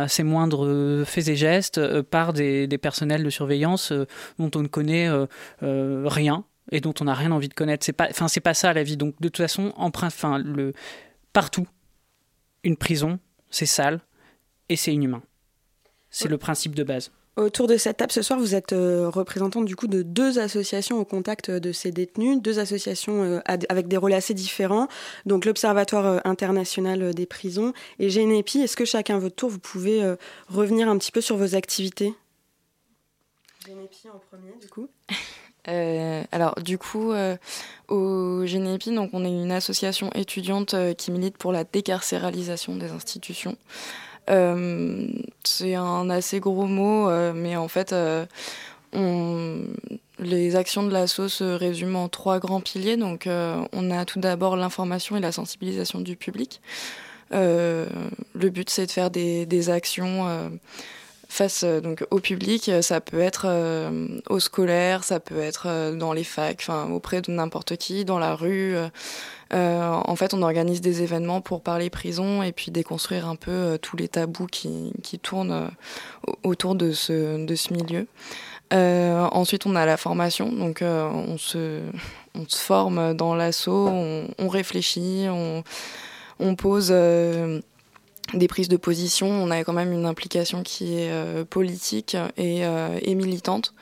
[0.08, 3.92] ses moindres faits et gestes par des, des personnels de surveillance
[4.38, 5.10] dont on ne connaît
[5.60, 7.84] rien et dont on n'a rien envie de connaître.
[7.84, 8.96] C'est pas, enfin, pas ça la vie.
[8.96, 10.72] Donc, de toute façon, enfin, le,
[11.32, 11.66] partout,
[12.64, 13.18] une prison,
[13.52, 14.00] c'est sale
[14.68, 15.22] et c'est inhumain.
[16.10, 17.12] C'est le principe de base.
[17.36, 20.98] Autour de cette table ce soir, vous êtes euh, représentante du coup de deux associations
[20.98, 24.86] au contact de ces détenus, deux associations euh, avec des rôles assez différents.
[25.24, 28.60] Donc l'Observatoire euh, international des prisons et GNEPI.
[28.60, 30.02] Est-ce que chacun à votre tour, vous pouvez
[30.48, 32.12] revenir un petit peu sur vos activités?
[33.66, 34.88] GNEPI en premier, du coup.
[35.66, 37.12] alors du coup,
[37.88, 43.56] au GNEPI, donc on est une association étudiante qui milite pour la décarcéralisation des institutions.
[44.30, 45.08] Euh,
[45.44, 48.24] c'est un assez gros mot, euh, mais en fait, euh,
[50.18, 52.96] les actions de l'asso se résument en trois grands piliers.
[52.96, 56.60] Donc, on a tout d'abord l'information et la sensibilisation du public.
[57.30, 57.88] le
[58.34, 60.50] but, c'est de faire des actions
[61.32, 62.70] face donc au public.
[62.82, 63.46] Ça peut être
[64.28, 68.34] aux scolaires, ça peut être dans les facs, enfin auprès de n'importe qui, dans la
[68.34, 68.76] rue.
[69.52, 73.50] Euh, en fait, on organise des événements pour parler prison et puis déconstruire un peu
[73.50, 78.06] euh, tous les tabous qui, qui tournent euh, autour de ce, de ce milieu.
[78.72, 81.80] ensuite, on a la formation, donc on, se,
[82.34, 85.62] on se forme dans l'assaut, on, on, réfléchit, on,
[86.38, 86.90] on pose
[88.34, 89.28] des prises de position.
[89.28, 93.74] On a quand même une implication qui est politique et, et militante.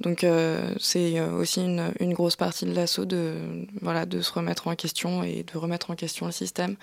[0.00, 3.34] Donc euh, c'est euh, aussi une, une, grosse partie de l'assaut de,
[3.82, 6.76] voilà, de se remettre en question et de remettre en question le système.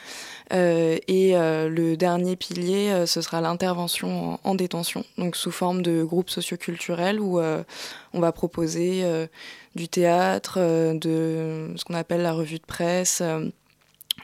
[0.54, 5.52] Euh, et euh, le dernier pilier, euh, ce sera l'intervention en, en, détention, donc sous
[5.52, 9.04] forme de groupe socioculturel où on va proposer
[9.76, 13.22] du théâtre, de ce qu'on appelle la revue de presse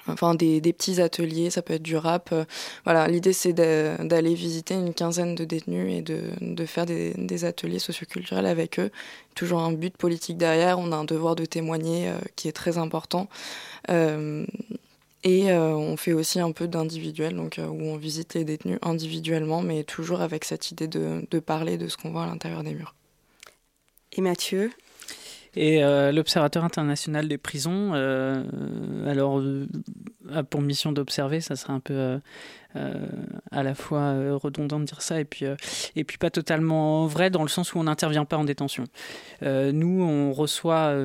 [0.08, 2.30] enfin des, des, petits ateliers, ça peut être du rap.
[2.32, 2.46] Euh,
[2.84, 7.80] voilà, l'idée c'est d'aller visiter une quinzaine de détenus et de, faire des, des, ateliers
[7.80, 8.92] socioculturels avec eux.
[9.36, 12.78] Toujours un but politique derrière, on a un devoir de témoigner euh, qui est très
[12.78, 13.30] important.
[13.90, 14.46] Euh,
[15.26, 19.86] et on fait aussi un peu d'individuel, donc où on visite les détenus individuellement, mais
[19.86, 22.94] toujours avec cette idée de parler de ce qu'on voit à l'intérieur des murs.
[24.12, 24.72] Et Mathieu,
[25.56, 28.44] et euh, l'Observateur international des prisons, euh,
[29.06, 29.68] alors euh,
[30.50, 32.20] pour mission d'observer, ça serait un peu
[33.52, 35.46] à la fois redondant de dire ça et puis,
[35.96, 38.86] et puis pas totalement vrai dans le sens où on n'intervient pas en détention.
[39.44, 40.96] nous, on reçoit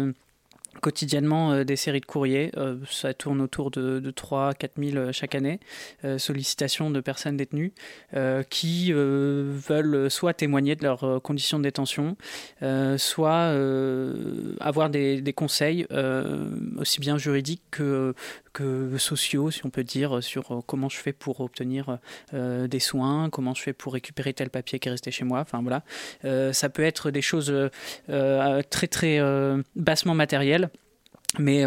[0.80, 2.50] quotidiennement euh, des séries de courriers.
[2.56, 5.60] Euh, ça tourne autour de, de 3 4 000 chaque année.
[6.04, 7.72] Euh, sollicitations de personnes détenues
[8.50, 12.16] qui veulent soit témoigner de leurs conditions de détention,
[12.96, 13.54] soit
[14.60, 15.86] avoir des, des conseils
[16.78, 18.14] aussi bien juridiques que,
[18.98, 21.98] sociaux, si on peut dire, sur euh, comment je fais pour obtenir
[22.34, 25.40] euh, des soins, comment je fais pour récupérer tel papier qui est resté chez moi.
[25.40, 25.82] Enfin voilà,
[26.24, 27.52] euh, ça peut être des choses
[28.70, 29.20] très
[29.76, 30.70] bassement matérielles,
[31.38, 31.64] mais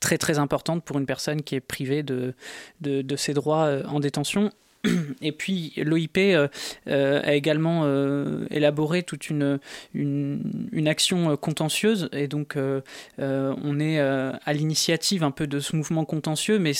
[0.00, 4.50] très très importantes pour une personne qui est privée de ses droits en détention
[5.22, 6.48] Et puis l'OIP euh,
[6.88, 9.58] euh, a également euh, élaboré toute une,
[9.94, 12.56] une, action contentieuse et donc
[13.18, 16.72] on est à l'initiative un peu de ce mouvement contentieux, mais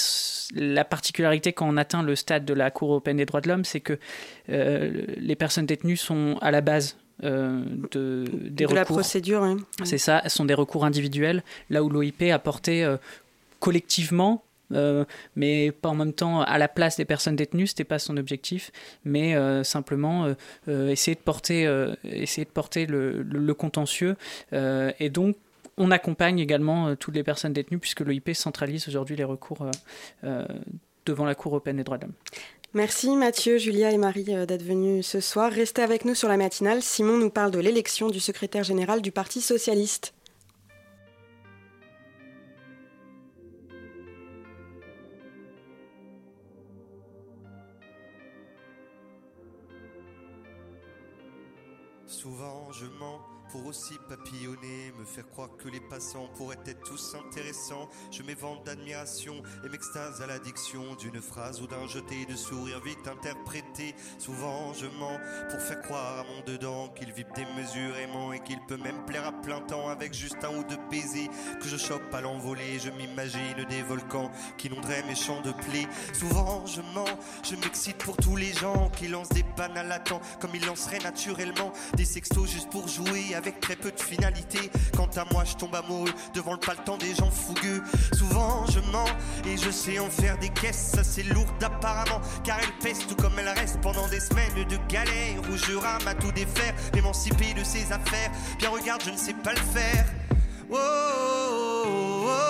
[0.54, 3.64] la particularité quand on atteint le stade de la Cour européenne des droits de l'homme,
[3.64, 3.98] c'est que
[4.48, 8.76] les personnes détenues sont à la base de, des recours.
[8.76, 9.44] la procédure.
[9.44, 9.58] Hein.
[9.84, 12.88] C'est ça, ce sont des recours individuels, là où l'OIP a porté
[13.60, 15.04] collectivement euh,
[15.36, 18.70] mais pas en même temps à la place des personnes détenues, c'était pas son objectif,
[19.04, 20.34] mais euh, simplement
[20.68, 21.64] euh, essayer de porter,
[22.04, 24.16] essayer de porter le, le, contentieux.
[24.52, 25.36] et donc,
[25.76, 29.66] on accompagne également toutes les personnes détenues, puisque l'OIP centralise aujourd'hui les recours
[31.06, 32.14] devant la Cour européenne des droits de l'homme.
[32.72, 35.50] Merci Mathieu, Julia et Marie d'être venus ce soir.
[35.50, 36.82] Restez avec nous sur la matinale.
[36.82, 40.14] Simon nous parle de l'élection du secrétaire général du Parti socialiste.
[52.10, 53.20] Souvent je mens
[53.50, 57.88] pour aussi papillonner, me faire croire que les passants pourraient être tous intéressants.
[58.10, 63.06] Je m'évente d'admiration et m'extase à l'addiction d'une phrase ou d'un jeté de sourire vite
[63.06, 63.94] interprété.
[64.18, 65.18] Souvent je mens
[65.50, 69.32] pour faire croire à mon dedans qu'il vit démesurément et qu'il peut même plaire à
[69.32, 71.28] plein temps avec juste un ou deux baisers
[71.60, 72.78] que je chope à l'envolée.
[72.78, 75.88] Je m'imagine des volcans qui inonderaient mes champs de plaies.
[76.12, 79.84] Souvent je mens, je m'excite pour tous les gens qui lancent des pannes à
[80.40, 84.70] comme ils lanceraient naturellement des sextos juste pour jouer avec très peu de finalité.
[84.96, 87.82] Quant à moi, je tombe amoureux devant le paletant des gens fougueux.
[88.12, 89.08] Souvent, je mens
[89.46, 93.38] et je sais en faire des caisses assez lourdes apparemment, car elle pèse tout comme
[93.38, 97.64] elle reste pendant des semaines de galère où je rame à tout défaire, m'émanciper de
[97.64, 98.30] ses affaires.
[98.58, 100.04] Bien regarde, je ne sais pas le faire.
[100.72, 102.40] Oh, oh, oh,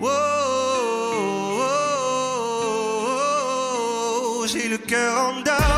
[0.00, 0.08] oh,
[4.40, 5.77] oh, j'ai le cœur en dame,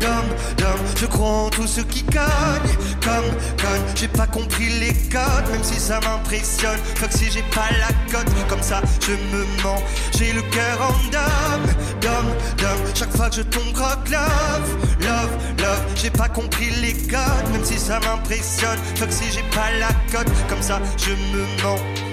[0.00, 0.78] dame, dame.
[1.00, 3.30] Je crois en tout ce qui gagne, comme
[3.60, 3.82] conne.
[3.94, 6.78] J'ai pas compris les codes, même si ça m'impressionne.
[6.96, 9.82] Fuck si j'ai pas la cote, comme ça je me mens.
[10.16, 11.66] J'ai le cœur en dame,
[12.00, 12.78] dame, dame.
[12.94, 15.82] Chaque fois que je tombe croque love, love, love.
[15.94, 18.78] J'ai pas compris les codes, même si ça m'impressionne.
[18.96, 22.05] Fuck si j'ai pas la cote, comme ça je me mens.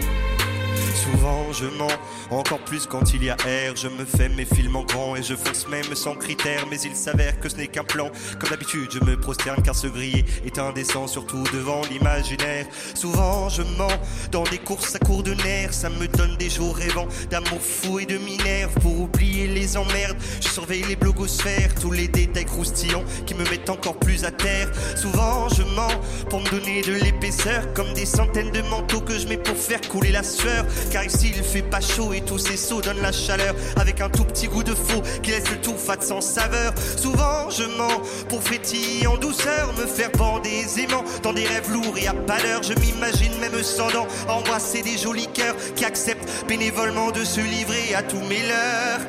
[0.95, 1.87] Souvent je mens,
[2.31, 3.75] encore plus quand il y a air.
[3.75, 6.65] Je me fais mes films en grand et je fonce même sans critères.
[6.69, 8.09] Mais il s'avère que ce n'est qu'un plan.
[8.39, 12.65] Comme d'habitude, je me prosterne car ce griller est indécent, surtout devant l'imaginaire.
[12.95, 13.99] Souvent je mens
[14.31, 15.73] dans des courses à court de nerfs.
[15.73, 18.73] Ça me donne des jours rêvants d'amour fou et de minerve.
[18.81, 23.69] Pour oublier les emmerdes, je surveille les blogosphères, tous les détails croustillants qui me mettent
[23.69, 24.71] encore plus à terre.
[24.95, 29.27] Souvent je mens pour me donner de l'épaisseur, comme des centaines de manteaux que je
[29.27, 30.65] mets pour faire couler la sueur.
[30.91, 34.09] Car ici il fait pas chaud et tous ces sauts donnent la chaleur avec un
[34.09, 36.73] tout petit goût de faux qui laisse le tout fat sans saveur.
[36.97, 41.97] Souvent je mens pour frétiller en douceur, me faire bander aisément dans des rêves lourds
[41.97, 42.33] et à pas.
[42.61, 47.93] Je m'imagine même sans dents embrasser des jolis cœurs qui acceptent bénévolement de se livrer
[47.95, 49.01] à tous mes leurs.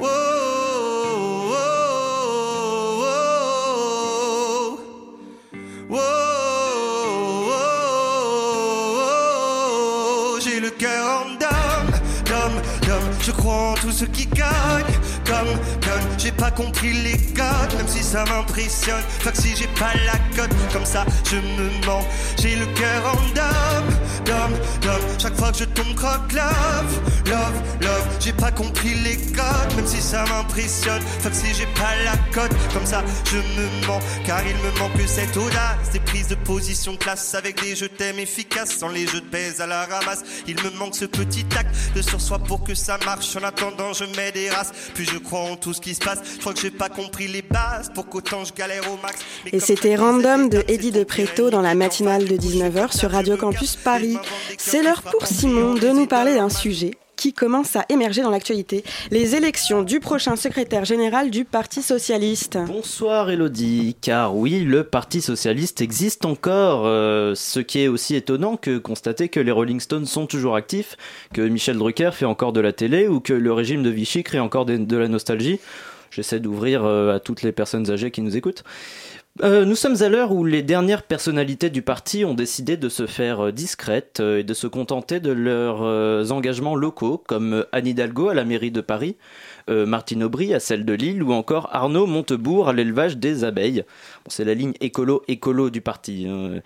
[0.00, 1.54] Oh, oh,
[3.02, 3.04] oh,
[5.90, 6.29] oh, oh,
[13.30, 14.92] Je crois en tout ce qui gagne,
[16.18, 19.02] J'ai pas compris les codes, même si ça m'impressionne.
[19.20, 22.04] Fuck si j'ai pas la cote, comme ça je me mens.
[22.38, 23.88] J'ai le cœur en dame,
[24.26, 25.00] dame, dame.
[25.18, 28.06] Chaque fois que je tombe croque love, love, love.
[28.20, 31.00] J'ai pas compris les codes, même si ça m'impressionne.
[31.20, 34.00] Fuck si j'ai pas la cote, comme ça je me mens.
[34.26, 38.18] Car il me manque cette audace, des prises de position classe avec des je t'aime
[38.18, 40.22] efficaces, sans les jeux de baise à la ramasse.
[40.46, 43.36] Il me manque ce petit acte de sur soi pour que ça marche.
[43.36, 46.20] En attendant, je mets des races, puis je crois en tout ce qui se passe.
[46.34, 49.20] Je crois que j'ai pas compris les bases pour qu'autant je galère au max.
[49.44, 53.36] Mais Et c'était Random de Eddie de Préto dans la matinale de 19h sur Radio
[53.36, 54.18] Campus Paris.
[54.58, 58.82] C'est l'heure pour Simon de nous parler d'un sujet qui commence à émerger dans l'actualité,
[59.10, 62.56] les élections du prochain secrétaire général du Parti socialiste.
[62.66, 68.56] Bonsoir Elodie, car oui, le Parti socialiste existe encore, euh, ce qui est aussi étonnant
[68.56, 70.96] que constater que les Rolling Stones sont toujours actifs,
[71.34, 74.40] que Michel Drucker fait encore de la télé ou que le régime de Vichy crée
[74.40, 75.60] encore de la nostalgie.
[76.10, 78.64] J'essaie d'ouvrir euh, à toutes les personnes âgées qui nous écoutent.
[79.42, 83.06] Euh, nous sommes à l'heure où les dernières personnalités du parti ont décidé de se
[83.06, 88.28] faire euh, discrètes euh, et de se contenter de leurs engagements locaux, comme Anne Hidalgo
[88.28, 89.16] à la mairie de Paris,
[89.68, 93.84] Martine Aubry à celle de Lille ou encore Arnaud Montebourg à l'élevage des abeilles.
[94.26, 96.26] C'est la ligne écolo-écolo du parti.
[96.28, 96.60] hein.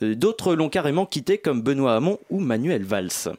[0.00, 3.32] D'autres l'ont carrément quitté comme Benoît Hamon ou Manuel Valls.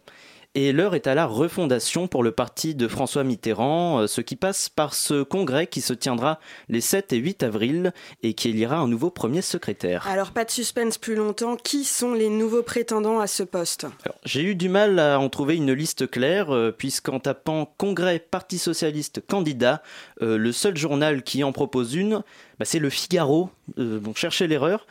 [0.55, 4.35] Et l'heure est à la refondation pour le parti de François Mitterrand, euh, ce qui
[4.35, 6.39] passe par ce congrès qui se tiendra
[6.69, 10.07] les 7 et 8 avril et qui élira un nouveau premier secrétaire.
[10.07, 13.87] Alors pas de suspense plus longtemps, qui sont les nouveaux prétendants à ce poste?
[14.25, 18.59] J'ai eu du mal à en trouver une liste claire, euh, puisqu'en tapant Congrès Parti
[18.59, 19.81] Socialiste candidat,
[20.21, 22.21] euh, le seul journal qui en propose une,
[22.59, 23.49] bah, c'est le Figaro.
[23.79, 24.85] Euh, bon, cherchez l'erreur.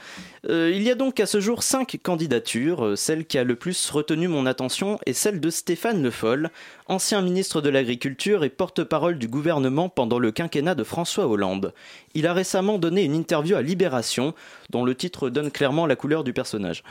[0.48, 2.84] Euh, il y a donc à ce jour cinq candidatures.
[2.84, 6.50] Euh, Celle qui a le plus retenu mon attention est celle de Stéphane Le Foll,
[6.86, 11.74] ancien ministre de l'Agriculture et porte-parole du gouvernement pendant le quinquennat de François Hollande.
[12.14, 14.34] Il a récemment donné une interview à Libération,
[14.70, 16.82] dont le titre donne clairement la couleur du personnage.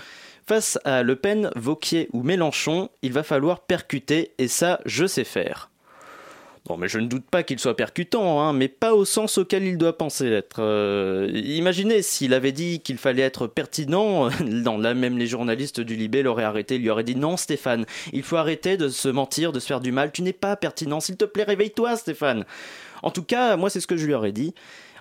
[0.48, 5.24] Face à Le Pen, Vauquier ou Mélenchon, il va falloir percuter, et ça, je sais
[5.24, 5.71] faire.
[6.66, 9.64] Bon, mais je ne doute pas qu'il soit percutant, hein, mais pas au sens auquel
[9.64, 10.62] il doit penser être.
[10.62, 14.30] Euh, imaginez s'il avait dit qu'il fallait être pertinent,
[14.64, 17.86] dans là même les journalistes du Libé l'auraient arrêté, il lui aurait dit non Stéphane,
[18.14, 21.00] il faut arrêter de se mentir, de se faire du mal, tu n'es pas pertinent,
[21.00, 22.46] s'il te plaît réveille-toi Stéphane.
[23.02, 24.54] En tout cas, moi c'est ce que je lui aurais dit.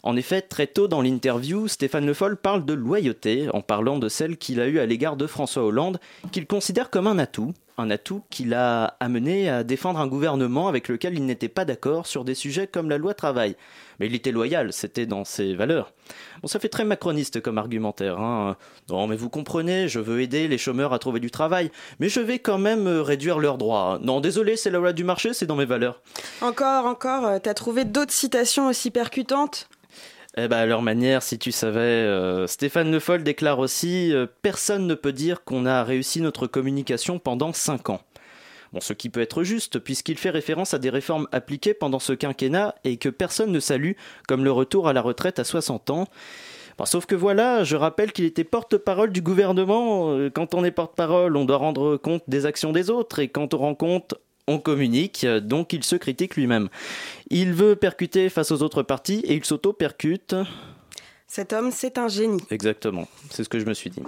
[0.02, 4.08] En effet, très tôt dans l'interview, Stéphane Le Foll parle de loyauté en parlant de
[4.08, 6.00] celle qu'il a eue à l'égard de François Hollande,
[6.32, 10.88] qu'il considère comme un atout, un atout qui l'a amené à défendre un gouvernement avec
[10.88, 13.56] lequel il n'était pas d'accord sur des sujets comme la loi travail.
[13.98, 15.92] Mais il était loyal, c'était dans ses valeurs.
[16.40, 18.18] Bon, ça fait très macroniste comme argumentaire.
[18.18, 18.56] Hein.
[18.88, 22.20] Non, mais vous comprenez, je veux aider les chômeurs à trouver du travail, mais je
[22.20, 23.98] vais quand même euh, réduire leurs droits.
[24.02, 26.00] Non, désolé, c'est la loi du marché, c'est dans mes valeurs.
[26.40, 29.68] Encore, encore, euh, t'as trouvé d'autres citations aussi percutantes?
[30.36, 34.26] Eh ben, à leur manière, si tu savais, euh, Stéphane Le Foll déclare aussi euh,
[34.42, 38.00] Personne ne peut dire qu'on a réussi notre communication pendant 5 ans.
[38.72, 42.12] Bon, ce qui peut être juste, puisqu'il fait référence à des réformes appliquées pendant ce
[42.12, 43.92] quinquennat et que personne ne salue,
[44.28, 46.06] comme le retour à la retraite à 60 ans.
[46.84, 50.12] sauf que voilà, je rappelle qu'il était porte-parole du gouvernement.
[50.12, 53.52] Euh, quand on est porte-parole, on doit rendre compte des actions des autres, et quand
[53.52, 54.14] on rend compte,
[54.50, 56.68] on communique, donc il se critique lui-même.
[57.30, 60.34] Il veut percuter face aux autres partis et il s'auto-percute.
[61.28, 62.42] Cet homme, c'est un génie.
[62.50, 64.02] Exactement, c'est ce que je me suis dit.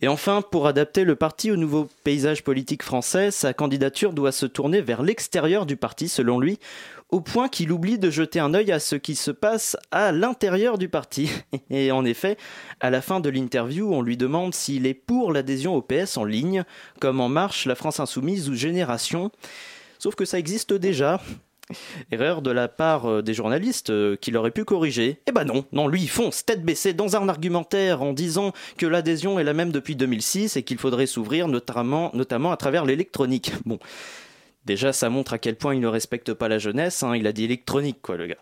[0.00, 4.46] Et enfin, pour adapter le parti au nouveau paysage politique français, sa candidature doit se
[4.46, 6.58] tourner vers l'extérieur du parti, selon lui,
[7.10, 10.78] au point qu'il oublie de jeter un œil à ce qui se passe à l'intérieur
[10.78, 11.30] du parti.
[11.70, 12.36] Et en effet,
[12.80, 16.24] à la fin de l'interview, on lui demande s'il est pour l'adhésion au PS en
[16.24, 16.64] ligne,
[17.00, 19.30] comme En Marche, La France Insoumise ou Génération.
[19.98, 21.20] Sauf que ça existe déjà.
[22.10, 25.20] Erreur de la part euh, des journalistes euh, qui pu corriger.
[25.26, 29.38] Eh ben non, non, lui fonce tête baissée dans un argumentaire en disant que l'adhésion
[29.38, 33.52] est la même depuis 2006 et qu'il faudrait s'ouvrir notamment, notamment à travers l'électronique.
[33.66, 33.78] Bon,
[34.68, 37.16] déjà ça montre à quel point il ne respecte pas la jeunesse, hein.
[37.16, 38.38] il a dit électronique quoi le gars.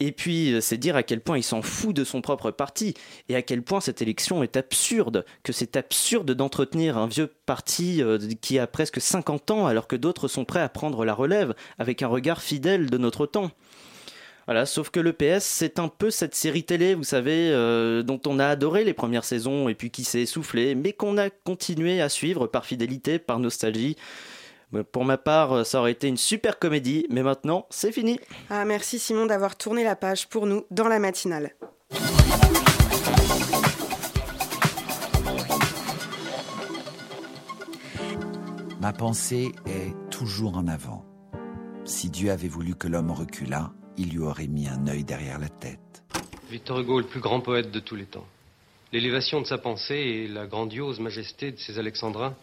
[0.00, 2.94] Et puis, euh, c'est dire à quel point il s'en fout de son propre parti
[3.28, 8.02] et à quel point cette élection est absurde, que c'est absurde d'entretenir un vieux parti
[8.02, 11.54] euh, qui a presque 50 ans alors que d'autres sont prêts à prendre la relève
[11.78, 13.52] avec un regard fidèle de notre temps.
[14.46, 18.20] Voilà, sauf que le PS, c'est un peu cette série télé, vous savez, euh, dont
[18.26, 22.02] on a adoré les premières saisons et puis qui s'est essoufflée, mais qu'on a continué
[22.02, 23.96] à suivre par fidélité, par nostalgie.
[24.82, 28.18] Pour ma part, euh, ça aurait été une super comédie, mais maintenant, c'est fini.
[28.50, 31.54] Ah, merci Simon d'avoir tourné la page pour nous dans la matinale.
[38.80, 41.06] Ma pensée est toujours en avant.
[41.86, 45.48] Si Dieu avait voulu que l'homme reculât, il lui aurait mis un œil derrière la
[45.48, 46.02] tête.
[46.50, 48.26] Victor Hugo est le plus grand poète de tous les temps.
[48.92, 52.34] L'élévation de sa pensée et la grandiose majesté de ses alexandrins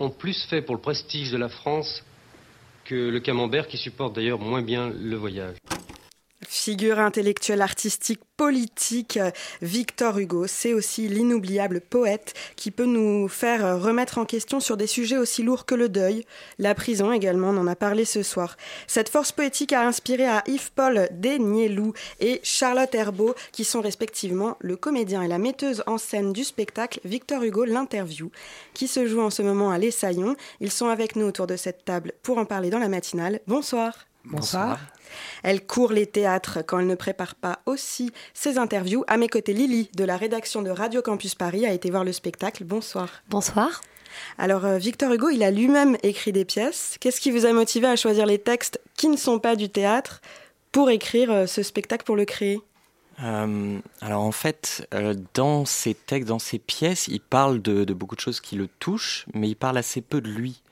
[0.00, 2.02] ont plus fait pour le prestige de la France
[2.84, 5.56] que le camembert qui supporte d'ailleurs moins bien le voyage.
[6.48, 9.18] Figure intellectuelle, artistique, politique,
[9.60, 14.86] Victor Hugo, c'est aussi l'inoubliable poète qui peut nous faire remettre en question sur des
[14.86, 16.24] sujets aussi lourds que le deuil,
[16.58, 18.56] la prison également, on en a parlé ce soir.
[18.86, 24.76] Cette force poétique a inspiré à Yves-Paul Desnielou et Charlotte Herbeau, qui sont respectivement le
[24.76, 28.30] comédien et la metteuse en scène du spectacle Victor Hugo l'interview,
[28.72, 30.34] qui se joue en ce moment à l'Essaillon.
[30.60, 33.40] Ils sont avec nous autour de cette table pour en parler dans la matinale.
[33.46, 34.06] Bonsoir.
[34.24, 34.78] Bonsoir.
[35.42, 39.04] Elle court les théâtres quand elle ne prépare pas aussi ses interviews.
[39.06, 42.12] À mes côtés, Lily de la rédaction de Radio Campus Paris a été voir le
[42.12, 42.64] spectacle.
[42.64, 43.08] Bonsoir.
[43.28, 43.80] Bonsoir.
[44.38, 46.96] Alors euh, Victor Hugo, il a lui-même écrit des pièces.
[47.00, 50.20] Qu'est-ce qui vous a motivé à choisir les textes qui ne sont pas du théâtre
[50.72, 52.60] pour écrire euh, ce spectacle, pour le créer?
[53.22, 54.88] Euh, alors en fait,
[55.34, 59.26] dans ses textes, dans ses pièces, il parle de, beaucoup de choses qui le touchent,
[59.34, 60.62] mais il parle assez peu de lui.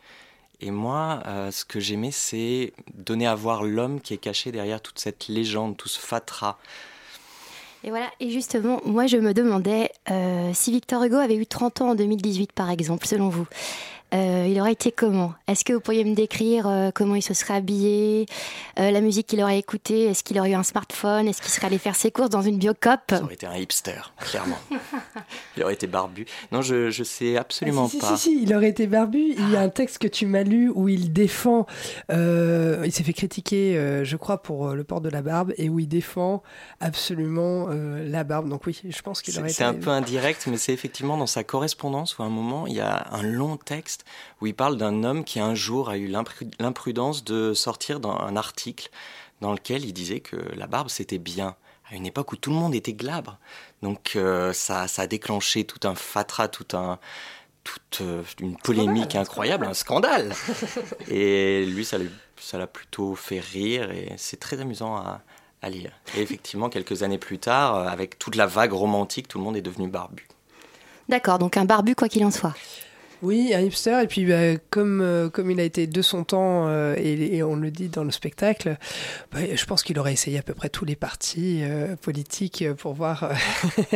[0.60, 4.80] Et moi, euh, ce que j'aimais, c'est donner à voir l'homme qui est caché derrière
[4.80, 6.56] toute cette légende, tout ce fatras.
[7.84, 11.82] Et voilà, et justement, moi je me demandais euh, si Victor Hugo avait eu 30
[11.82, 13.46] ans en 2018 par exemple, selon vous.
[14.14, 15.34] Euh, il aurait été comment?
[15.46, 18.26] Est-ce que vous pourriez me décrire euh, comment il se serait habillé?
[18.78, 21.28] Euh, La musique qu'il aurait écoutée Est-ce qu'il aurait eu un smartphone?
[21.28, 24.00] Est-ce qu'il serait allé faire ses courses dans une biocop Ça aurait été un hipster,
[24.18, 24.58] clairement.
[25.56, 26.26] il aurait été barbu.
[26.52, 28.16] Non, je, je sais absolument ah, si, pas.
[28.16, 29.34] Si, si, il aurait été barbu.
[29.36, 31.66] Il y a un texte que tu m'as lu où il défend.
[32.08, 35.88] il s'est fait critiquer, je crois, pour le port de la barbe et où il
[35.88, 36.42] défend
[36.80, 38.48] absolument la barbe.
[38.48, 39.58] Donc oui, je pense qu'il aurait été.
[39.58, 42.74] C'est un peu indirect, mais c'est effectivement dans sa correspondance où à un moment, il
[42.74, 43.97] y a un long texte
[44.40, 46.12] où il parle d'un homme qui un jour a eu
[46.58, 48.90] l'imprudence de sortir dans un article
[49.40, 51.56] dans lequel il disait que la barbe c'était bien
[51.90, 53.38] à une époque où tout le monde était glabre.
[53.82, 56.98] Donc euh, ça, ça a déclenché tout un fatras, tout un,
[57.64, 60.32] toute euh, une polémique incroyable, un scandale.
[61.08, 61.98] et lui, ça
[62.58, 65.22] l'a plutôt fait rire et c'est très amusant à,
[65.62, 65.92] à lire.
[66.16, 69.56] Et effectivement, quelques années plus tard, euh, avec toute la vague romantique, tout le monde
[69.56, 70.26] est devenu barbu.
[71.08, 72.54] D'accord, donc un barbu quoi qu'il en soit.
[73.22, 74.00] Oui, un hipster.
[74.02, 77.42] Et puis, bah, comme, euh, comme il a été de son temps, euh, et, et
[77.42, 78.76] on le dit dans le spectacle,
[79.32, 82.94] bah, je pense qu'il aurait essayé à peu près tous les partis euh, politiques pour
[82.94, 83.30] voir,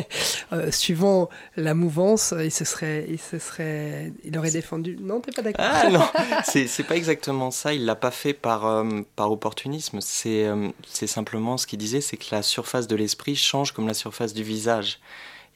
[0.70, 4.96] suivant la mouvance, il se serait, il se serait, il aurait défendu.
[5.00, 6.04] Non, t'es pas d'accord Ah non,
[6.44, 7.74] c'est pas exactement ça.
[7.74, 8.84] Il l'a pas fait par,
[9.16, 10.00] par opportunisme.
[10.00, 10.48] C'est
[10.88, 14.34] c'est simplement ce qu'il disait, c'est que la surface de l'esprit change comme la surface
[14.34, 14.98] du visage.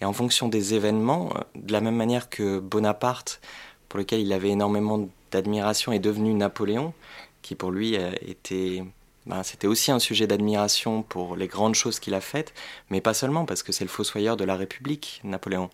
[0.01, 3.41] Et en fonction des événements, euh, de la même manière que Bonaparte,
[3.89, 6.93] pour lequel il avait énormément d'admiration, est devenu Napoléon,
[7.43, 8.83] qui pour lui euh, était
[9.27, 12.55] ben, c'était aussi un sujet d'admiration pour les grandes choses qu'il a faites,
[12.91, 15.69] mais pas seulement, parce que c'est le fossoyeur de la République, Napoléon.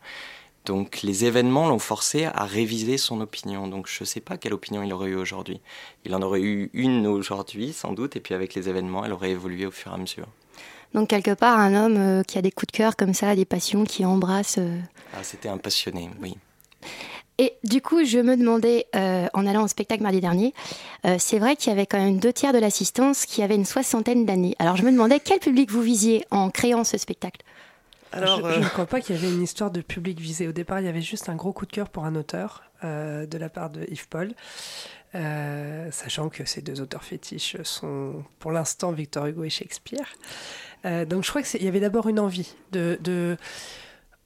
[0.64, 3.66] Donc les événements l'ont forcé à réviser son opinion.
[3.68, 5.60] Donc je ne sais pas quelle opinion il aurait eu aujourd'hui.
[6.04, 9.30] Il en aurait eu une aujourd'hui, sans doute, et puis avec les événements, elle aurait
[9.30, 10.28] évolué au fur et à mesure.
[10.94, 13.44] Donc quelque part un homme euh, qui a des coups de cœur comme ça, des
[13.44, 14.56] passions qui embrasse.
[14.58, 14.78] euh.
[15.14, 16.36] Ah, c'était un passionné, oui.
[17.38, 20.54] Et du coup, je me demandais, euh, en allant au spectacle mardi dernier,
[21.18, 24.26] c'est vrai qu'il y avait quand même deux tiers de l'assistance qui avait une soixantaine
[24.26, 24.54] d'années.
[24.58, 27.40] Alors je me demandais quel public vous visiez en créant ce spectacle?
[28.14, 30.48] Je, je ne crois pas qu'il y avait une histoire de public visé.
[30.48, 33.26] Au départ, il y avait juste un gros coup de cœur pour un auteur euh,
[33.26, 34.32] de la part de Yves Paul,
[35.14, 40.06] euh, sachant que ces deux auteurs fétiches sont pour l'instant Victor Hugo et Shakespeare.
[40.84, 43.36] Euh, donc je crois qu'il y avait d'abord une envie de, de,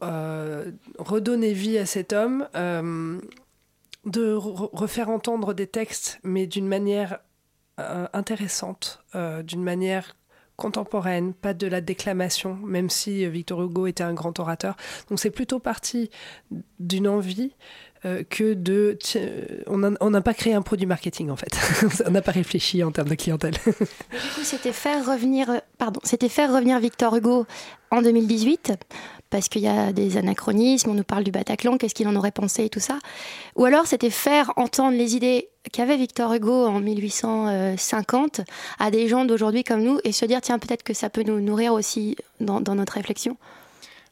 [0.03, 3.19] euh, redonner vie à cet homme, euh,
[4.05, 7.19] de re- refaire entendre des textes, mais d'une manière
[7.81, 10.17] euh, intéressante, euh, d'une manière
[10.57, 14.77] contemporaine, pas de la déclamation, même si euh, Victor Hugo était un grand orateur.
[15.09, 16.11] Donc c'est plutôt parti
[16.81, 17.53] d'une envie
[18.05, 18.99] euh, que de...
[19.17, 21.59] euh, On n'a pas créé un produit marketing en fait.
[22.07, 23.55] on n'a pas réfléchi en termes de clientèle.
[23.67, 27.47] Du coup, c'était faire revenir, pardon, c'était faire revenir Victor Hugo
[27.91, 28.73] en 2018,
[29.31, 32.31] parce qu'il y a des anachronismes, on nous parle du Bataclan, qu'est-ce qu'il en aurait
[32.31, 32.99] pensé et tout ça.
[33.57, 38.43] Ou alors c'était faire entendre les idées qu'avait Victor Hugo en 1850
[38.79, 41.41] à des gens d'aujourd'hui comme nous et se dire, tiens, peut-être que ça peut nous
[41.41, 43.37] nourrir aussi dans, dans notre réflexion.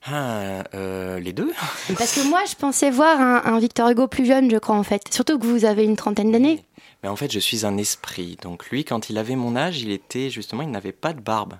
[0.06, 1.50] Ah, euh, les deux
[1.96, 4.82] Parce que moi, je pensais voir un, un Victor Hugo plus jeune, je crois, en
[4.82, 5.02] fait.
[5.10, 6.62] Surtout que vous avez une trentaine d'années.
[7.02, 8.38] Mais en fait, je suis un esprit.
[8.40, 11.54] Donc lui, quand il avait mon âge, il était justement, il n'avait pas de barbe.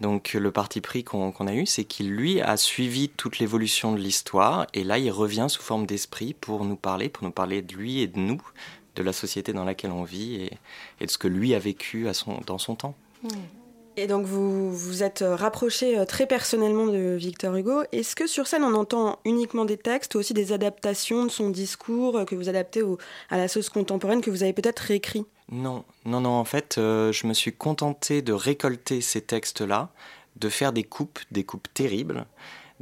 [0.00, 3.98] Donc le parti pris qu'on a eu, c'est qu'il lui a suivi toute l'évolution de
[3.98, 7.74] l'histoire, et là il revient sous forme d'esprit pour nous parler, pour nous parler de
[7.74, 8.42] lui et de nous,
[8.96, 10.48] de la société dans laquelle on vit
[11.00, 12.06] et, de ce que lui a vécu
[12.46, 12.94] dans son temps.
[13.96, 17.82] Et donc vous vous êtes euh, rapproché euh, très personnellement de Victor Hugo.
[17.92, 21.50] Est-ce que sur scène on entend uniquement des textes ou aussi des adaptations de son
[21.50, 22.82] discours euh, que vous adaptez
[23.30, 25.24] à la sauce contemporaine que vous avez peut-être réécrit?
[25.52, 29.90] Non, non, non, en fait, je me suis contenté de récolter ces textes-là,
[30.36, 32.24] de faire des coupes, des coupes terribles,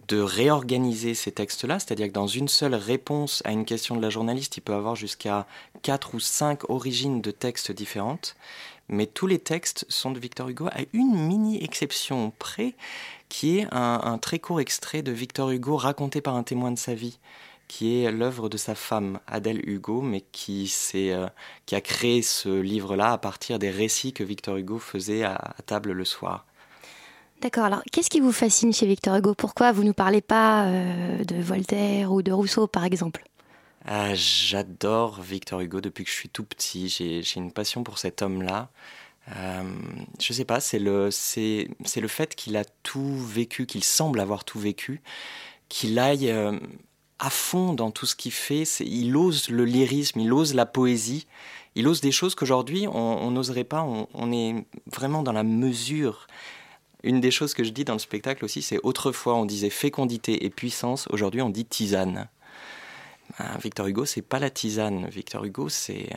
[0.08, 4.10] de réorganiser ces textes-là, c'est-à-dire que dans une seule réponse à une question de la
[4.10, 5.46] journaliste, il peut avoir jusqu'à
[5.82, 8.36] quatre ou cinq origines de textes différentes,
[8.88, 12.74] mais tous les textes sont de Victor Hugo, à une mini-exception près,
[13.28, 16.94] qui est un, très court extrait de Victor Hugo raconté par un témoin de sa
[16.94, 17.18] vie
[17.68, 21.26] qui est l'œuvre de sa femme, Adèle Hugo, mais qui, euh,
[21.64, 25.62] qui a créé ce livre-là à partir des récits que Victor Hugo faisait à, à
[25.64, 26.44] table le soir.
[27.42, 29.34] D'accord, alors qu'est-ce qui vous fascine chez Victor Hugo?
[29.34, 33.24] Pourquoi vous ne nous parlez pas euh, de Voltaire ou de Rousseau, par exemple?
[33.84, 36.88] Ah, j'adore Victor Hugo depuis que je suis tout petit.
[36.88, 38.70] J'ai, une passion pour cet homme-là.
[39.36, 39.62] Euh,
[40.20, 44.58] je sais pas, c'est le, le fait qu'il a tout vécu, qu'il semble avoir tout
[44.58, 45.00] vécu,
[45.68, 46.58] qu'il aille euh,
[47.18, 48.64] à fond dans tout ce qu'il fait.
[48.80, 51.26] Il ose le lyrisme, il ose la poésie,
[51.74, 53.82] il ose des choses qu'aujourd'hui on on n'oserait pas.
[53.82, 56.26] On, on est vraiment dans la mesure.
[57.04, 60.44] Une des choses que je dis dans le spectacle aussi, c'est autrefois on disait fécondité
[60.44, 62.28] et puissance, aujourd'hui on dit tisane.
[63.38, 65.08] Ah, Victor Hugo, c'est pas la tisane.
[65.08, 66.10] Victor Hugo, c'est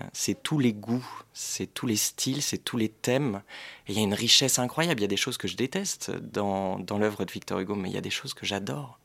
[0.43, 3.41] tous les goûts, c'est tous les styles, c'est tous les thèmes.
[3.87, 4.99] Il y a une richesse incroyable.
[4.99, 7.95] Il y a des choses que je déteste dans, l'œuvre de Victor Hugo, mais il
[7.95, 8.99] y a des choses que j'adore.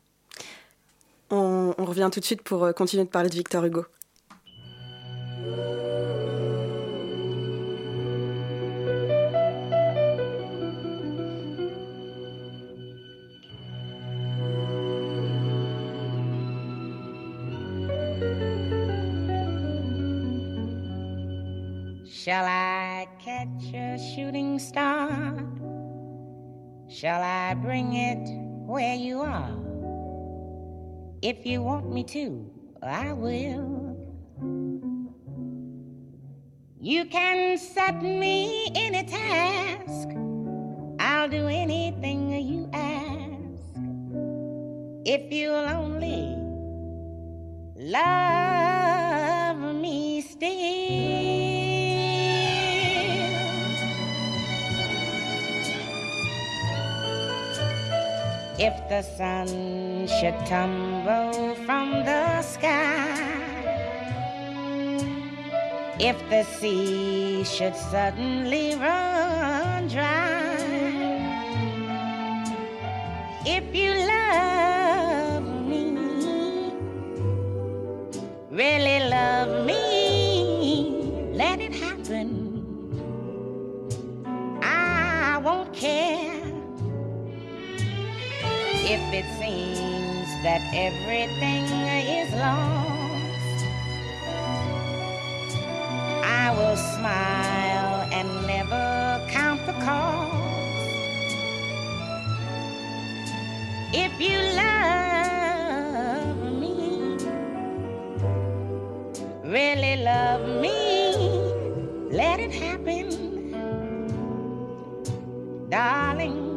[1.31, 3.85] on, on revient tout de suite pour euh, continuer de parler de Victor Hugo.
[22.23, 25.09] Shall I catch a shooting star?
[26.87, 28.29] Shall I bring it
[28.67, 29.57] where you are?
[31.23, 32.45] If you want me to,
[32.83, 33.97] I will.
[36.79, 40.09] You can set me any task.
[40.99, 43.81] I'll do anything you ask.
[45.07, 46.37] If you'll only
[47.79, 51.30] love me still.
[58.63, 63.17] If the sun should tumble from the sky,
[65.99, 70.59] if the sea should suddenly run dry,
[73.47, 75.97] if you love me,
[78.51, 82.29] really love me, let it happen.
[84.63, 86.20] I won't care
[89.13, 93.65] it seems that everything is lost.
[96.23, 100.37] I will smile and never count the cost.
[103.93, 107.17] If you love me,
[109.45, 111.17] really love me,
[112.13, 113.09] let it happen,
[115.69, 116.50] darling.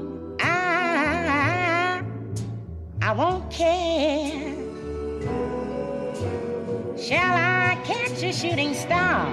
[3.06, 4.56] I won't care.
[6.98, 9.28] Shall I catch a shooting star?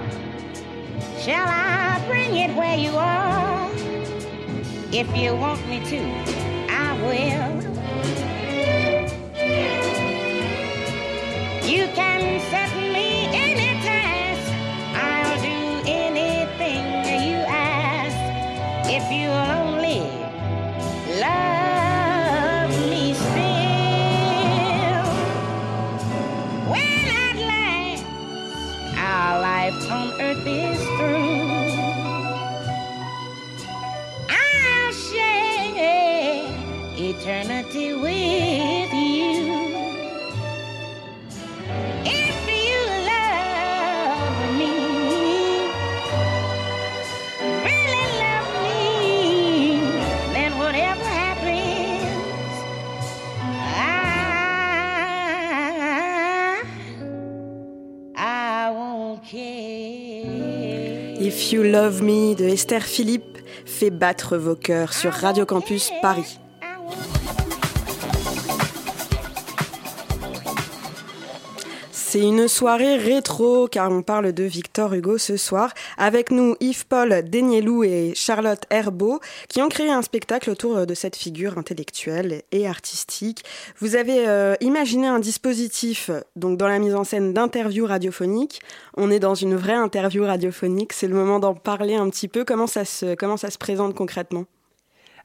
[1.20, 3.70] Shall I bring it where you are?
[4.90, 6.00] If you want me to,
[6.68, 7.62] I will.
[11.64, 12.89] You can set me
[61.70, 66.40] Love Me de Esther Philippe fait battre vos cœurs sur Radio Campus Paris.
[72.10, 75.72] C'est une soirée rétro car on parle de Victor Hugo ce soir.
[75.96, 81.14] Avec nous Yves-Paul Denielou et Charlotte Herbeau qui ont créé un spectacle autour de cette
[81.14, 83.44] figure intellectuelle et artistique.
[83.78, 88.60] Vous avez euh, imaginé un dispositif donc dans la mise en scène d'interviews radiophoniques.
[88.96, 90.92] On est dans une vraie interview radiophonique.
[90.92, 92.44] C'est le moment d'en parler un petit peu.
[92.44, 94.46] Comment ça se, comment présente concrètement?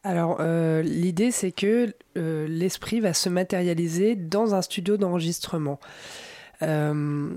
[0.03, 5.79] Alors, euh, l'idée, c'est que euh, l'esprit va se matérialiser dans un studio d'enregistrement.
[6.61, 7.33] Euh,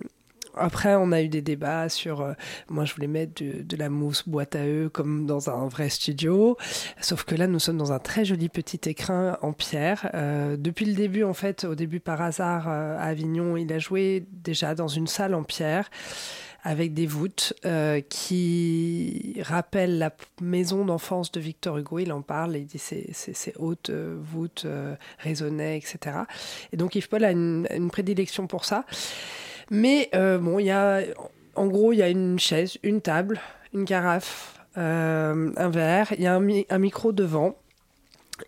[0.56, 2.20] après, on a eu des débats sur.
[2.20, 2.32] euh,
[2.68, 6.56] moi, je voulais mettre de, la mousse boîte à eux comme dans un vrai studio.
[7.00, 10.10] Sauf que là, nous sommes dans un très joli petit écrin en pierre.
[10.14, 14.24] Euh, depuis le début, en fait, au début par hasard à Avignon, il a joué
[14.32, 15.90] déjà dans une salle en pierre
[16.62, 21.98] avec des voûtes euh, qui rappellent la maison d'enfance de Victor Hugo.
[22.00, 26.18] Il en parle, il dit ces, ces, hautes euh, voûtes euh, résonnaient, etc.
[26.72, 28.84] Et donc Yves Paul a une, prédilection pour ça.
[29.70, 31.00] Mais bon, il y a,
[31.54, 33.40] en gros, il y a une chaise, une table,
[33.74, 37.56] une carafe, un verre, il y a un micro devant.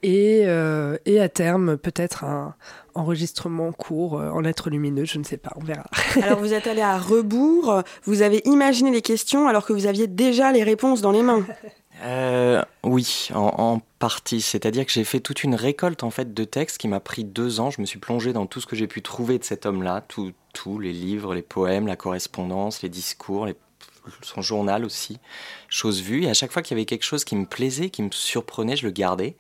[0.03, 2.55] Et, euh, et à terme, peut-être un
[2.95, 5.85] enregistrement court euh, en lettres lumineuses, je ne sais pas, on verra.
[6.23, 10.07] Alors vous êtes allé à rebours, vous avez imaginé les questions alors que vous aviez
[10.07, 11.45] déjà les réponses dans les mains.
[12.03, 14.41] Euh, oui, en, en partie.
[14.41, 17.61] C'est-à-dire que j'ai fait toute une récolte en fait de textes qui m'a pris deux
[17.61, 17.71] ans.
[17.71, 20.33] Je me suis plongé dans tout ce que j'ai pu trouver de cet homme-là, tout,
[20.79, 23.57] les livres, les poèmes, la correspondance, les discours, les-
[24.23, 25.19] son journal aussi,
[25.69, 26.25] choses vues.
[26.25, 28.77] Et à chaque fois qu'il y avait quelque chose qui me plaisait, qui me surprenait,
[28.77, 29.37] je le gardais.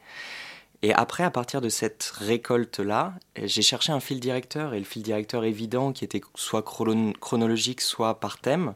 [0.82, 4.72] Et après, à partir de cette récolte-là, j'ai cherché un fil directeur.
[4.74, 8.74] Et le fil directeur évident, qui était soit chrono- chronologique, soit par thème,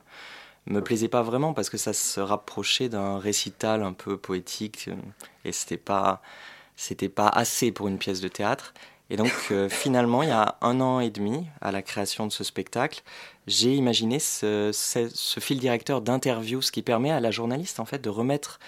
[0.66, 4.94] me plaisait pas vraiment parce que ça se rapprochait d'un récital un peu poétique euh,
[5.44, 6.22] et c'était pas
[6.76, 8.74] c'était pas assez pour une pièce de théâtre
[9.10, 12.32] et donc euh, finalement il y a un an et demi à la création de
[12.32, 13.02] ce spectacle
[13.46, 17.84] j'ai imaginé ce, ce- ce fil directeur d'interview ce qui permet à la journaliste en
[17.84, 18.58] fait de remettre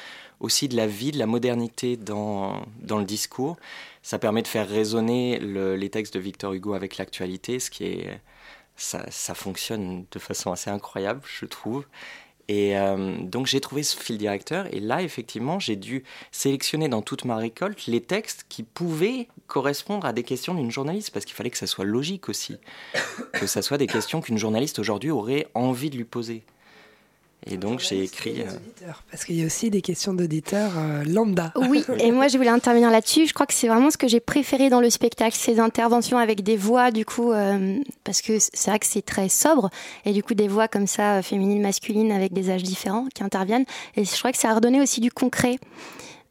[0.40, 3.56] aussi de la vie de la modernité dans dans le discours
[4.02, 7.84] ça permet de faire résonner le- les textes de Victor Hugo avec l'actualité ce qui
[7.84, 8.20] est
[8.76, 11.86] ça, ça fonctionne de façon assez incroyable, je trouve.
[12.48, 17.02] Et euh, donc j'ai trouvé ce fil directeur et là effectivement j'ai dû sélectionner dans
[17.02, 21.34] toute ma récolte les textes qui pouvaient correspondre à des questions d'une journaliste parce qu'il
[21.34, 22.58] fallait que ça soit logique aussi,
[23.32, 26.44] que ça soit des questions qu'une journaliste aujourd'hui aurait envie de lui poser.
[27.48, 28.40] Et donc j'ai écrit.
[28.42, 31.52] euh, Parce qu'il y a aussi des questions d'auditeurs euh, lambda.
[31.56, 33.26] Oui, et moi je voulais intervenir là-dessus.
[33.26, 36.42] Je crois que c'est vraiment ce que j'ai préféré dans le spectacle, ces interventions avec
[36.42, 39.70] des voix, du coup, euh, parce que c'est vrai que c'est très sobre,
[40.04, 43.66] et du coup des voix comme ça, féminines, masculines, avec des âges différents qui interviennent.
[43.96, 45.58] Et je crois que ça a redonné aussi du concret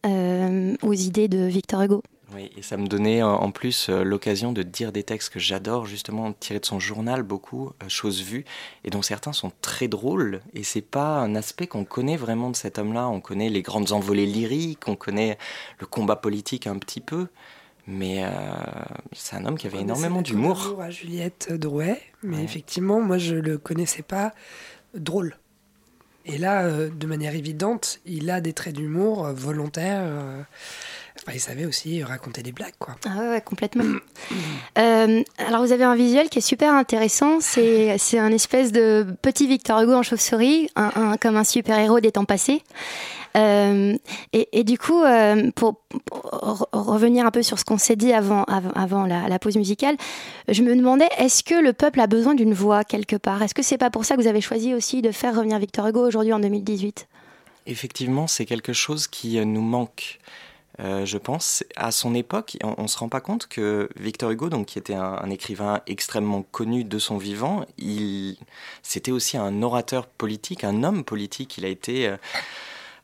[0.06, 2.04] euh, aux idées de Victor Hugo.
[2.36, 5.40] Oui, et ça me donnait en- en plus euh, l'occasion de dire des textes que
[5.40, 8.44] j'adore, justement, tirés de son journal, beaucoup, euh, choses vues,
[8.84, 10.42] et dont certains sont très drôles.
[10.54, 13.08] Et c'est pas un aspect qu'on connaît vraiment de cet homme-là.
[13.08, 15.38] On connaît les grandes envolées lyriques, on connaît
[15.80, 17.28] le combat politique un petit peu,
[17.88, 18.30] mais euh,
[19.14, 20.82] c'est un homme qui avait énormément d'humour.
[20.82, 24.34] à Juliette Drouet, mais effectivement, moi je le connaissais pas
[24.94, 25.38] drôle.
[26.28, 30.02] Et là, euh, de manière évidente, il a des traits d'humour euh, volontaires.
[30.04, 30.42] euh,
[31.22, 32.96] enfin, il savait aussi raconter des blagues, quoi.
[33.06, 33.84] Ah ouais, ouais, complètement.
[34.78, 37.40] Euh, alors vous avez un visuel qui est super intéressant.
[37.40, 42.02] C'est c'est un espèce de petit Victor Hugo en chauve-souris, un, un- comme un super-héros
[42.02, 42.62] des temps passés.
[43.38, 43.96] Euh,
[44.34, 47.96] et, et du coup, euh, pour, pour re- revenir un peu sur ce qu'on s'est
[47.96, 49.96] dit avant, avant, avant la, la pause musicale,
[50.50, 53.42] je me demandais est-ce que le peuple a besoin d'une voix quelque part?
[53.42, 55.88] Est-ce que c'est pas pour ça que vous avez choisi aussi de faire revenir Victor
[55.88, 57.08] Hugo aujourd'hui en 2018
[57.68, 60.20] Effectivement, c'est quelque chose qui nous manque.
[60.80, 64.50] Euh, je pense, à son époque, on, on se rend pas compte que Victor Hugo,
[64.50, 68.38] donc qui était un, écrivain extrêmement connu de son vivant, il,
[68.84, 71.58] c'était aussi un orateur politique, un homme politique.
[71.58, 72.18] Il a été euh,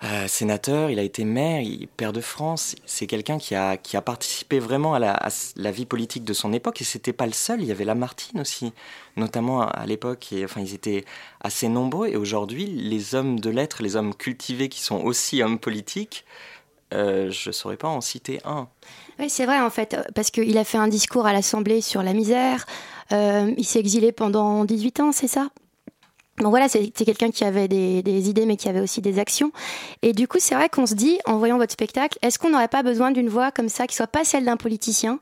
[0.04, 2.76] euh, sénateur, il a été maire, il, père de France.
[2.86, 6.82] C'est quelqu'un qui a, qui a participé vraiment à la vie politique de son époque.
[6.82, 7.62] Et c'était pas le seul.
[7.62, 8.74] Il y avait Lamartine aussi,
[9.16, 10.34] notamment à, à l'époque.
[10.34, 11.06] Et enfin, ils étaient
[11.40, 12.10] assez nombreux.
[12.10, 16.26] Et aujourd'hui, les hommes de lettres, les hommes cultivés qui sont aussi hommes politiques,
[16.94, 18.68] euh, je saurais pas en citer un.
[19.20, 22.14] Oui, c'est vrai en fait, parce qu'il a fait un discours à l'Assemblée sur la
[22.14, 22.66] misère.
[23.12, 25.50] euh, il s'est exilé pendant 18 ans, c'est ça?
[26.40, 29.52] Donc voilà, c'est quelqu'un qui avait des, idées, mais qui avait aussi des actions.
[30.02, 32.68] Et du coup, c'est vrai qu'on se dit, en voyant votre spectacle, est-ce qu'on n'aurait
[32.68, 35.20] pas besoin d'une voix comme ça, qui soit pas celle d'un politicien,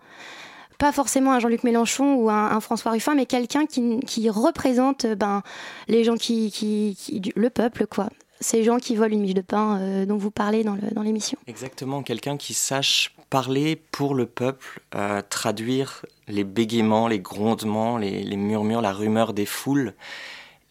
[0.78, 5.44] pas forcément un Jean-Luc Mélenchon ou un, François Ruffin, mais quelqu'un qui, représente ben,
[5.90, 6.96] les gens qui,
[7.36, 8.08] le peuple, quoi.
[8.42, 11.38] Ces gens qui volent une miche de pain euh, dont vous parlez dans l'émission.
[11.48, 18.38] Exactement, quelqu'un qui sache parler pour le peuple, euh, traduire les bégaiements, les grondements, les,
[18.38, 19.94] murmures, la rumeur des foules,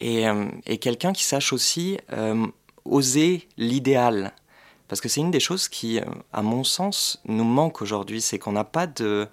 [0.00, 0.46] et, euh,
[0.80, 1.98] quelqu'un qui sache aussi
[2.86, 4.32] oser l'idéal.
[4.88, 6.00] Parce que c'est une des choses qui,
[6.32, 9.28] à mon sens, nous manque aujourd'hui, c'est qu'on n'a pas de,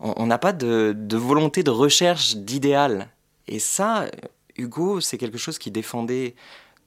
[0.00, 3.08] on n'a pas de, de volonté de recherche d'idéal.
[3.48, 4.04] Et ça,
[4.58, 6.34] Hugo, c'est quelque chose qu'il défendait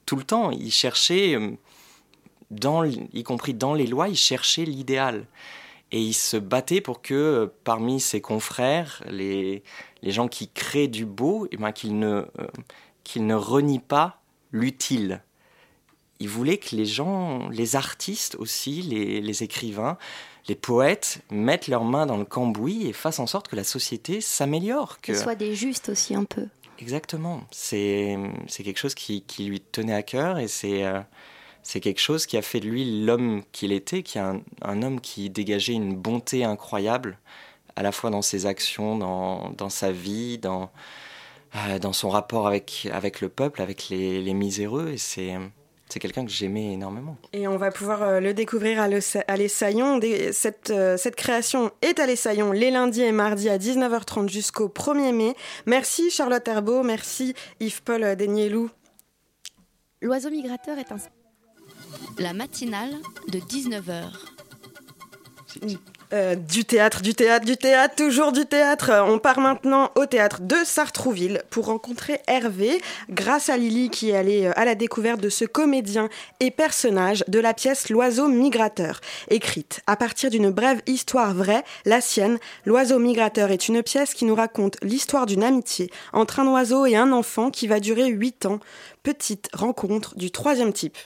[0.06, 0.50] tout le temps.
[0.50, 1.52] Il cherchait, euh,
[2.50, 5.26] dans, y compris dans les lois, il cherchait l'idéal.
[5.92, 9.62] Et il se battait pour que euh, parmi ses confrères, les,
[10.02, 12.46] les gens qui créent du beau, eh ben, qu'ils ne, euh,
[13.04, 15.22] qu'ils ne renient pas l'utile.
[16.20, 19.98] Il voulait que les gens, les artistes aussi, les, les écrivains,
[20.48, 24.20] les poètes, mettent leurs mains dans le cambouis et fassent en sorte que la société
[24.20, 25.00] s'améliore.
[25.00, 25.12] Que...
[25.12, 26.46] Qu'il soit des justes aussi un peu.
[26.78, 27.42] Exactement.
[27.50, 28.16] C'est
[28.48, 31.00] quelque chose qui, lui tenait à cœur et c'est euh,
[31.62, 34.82] c'est quelque chose qui a fait de lui l'homme qu'il était, qui est un, un
[34.82, 37.18] homme qui dégageait une bonté incroyable,
[37.76, 40.70] à la fois dans ses actions, dans, dans sa vie, dans,
[41.56, 44.90] euh, dans son rapport avec, avec le peuple, avec les, les miséreux.
[44.92, 45.34] Et c'est
[45.94, 47.16] c'est quelqu'un que j'aimais énormément.
[47.32, 49.98] Et on va pouvoir euh, le découvrir à, le- à l'Essaillon.
[49.98, 54.66] Des- Cette, euh, cette création est à l'Essaillon les lundis et mardis à 19h30 jusqu'au
[54.68, 55.34] 1er mai.
[55.66, 58.70] Merci Charlotte Herbeau, merci Yves-Paul Denielou.
[60.02, 60.96] L'oiseau migrateur est un...
[62.18, 62.90] La matinale
[63.28, 64.10] de 19h.
[66.14, 68.90] Euh, du théâtre, du théâtre, du théâtre, toujours du théâtre.
[68.90, 74.10] Euh, On part maintenant au théâtre de Sartrouville pour rencontrer Hervé, grâce à Lily qui
[74.10, 76.08] est allée euh, à la découverte de ce comédien
[76.38, 79.00] et personnage de la pièce L'oiseau migrateur.
[79.28, 84.24] Écrite à partir d'une brève histoire vraie, la sienne, L'oiseau migrateur est une pièce qui
[84.24, 88.46] nous raconte l'histoire d'une amitié entre un oiseau et un enfant qui va durer 8
[88.46, 88.60] ans.
[89.02, 90.96] Petite rencontre du troisième type.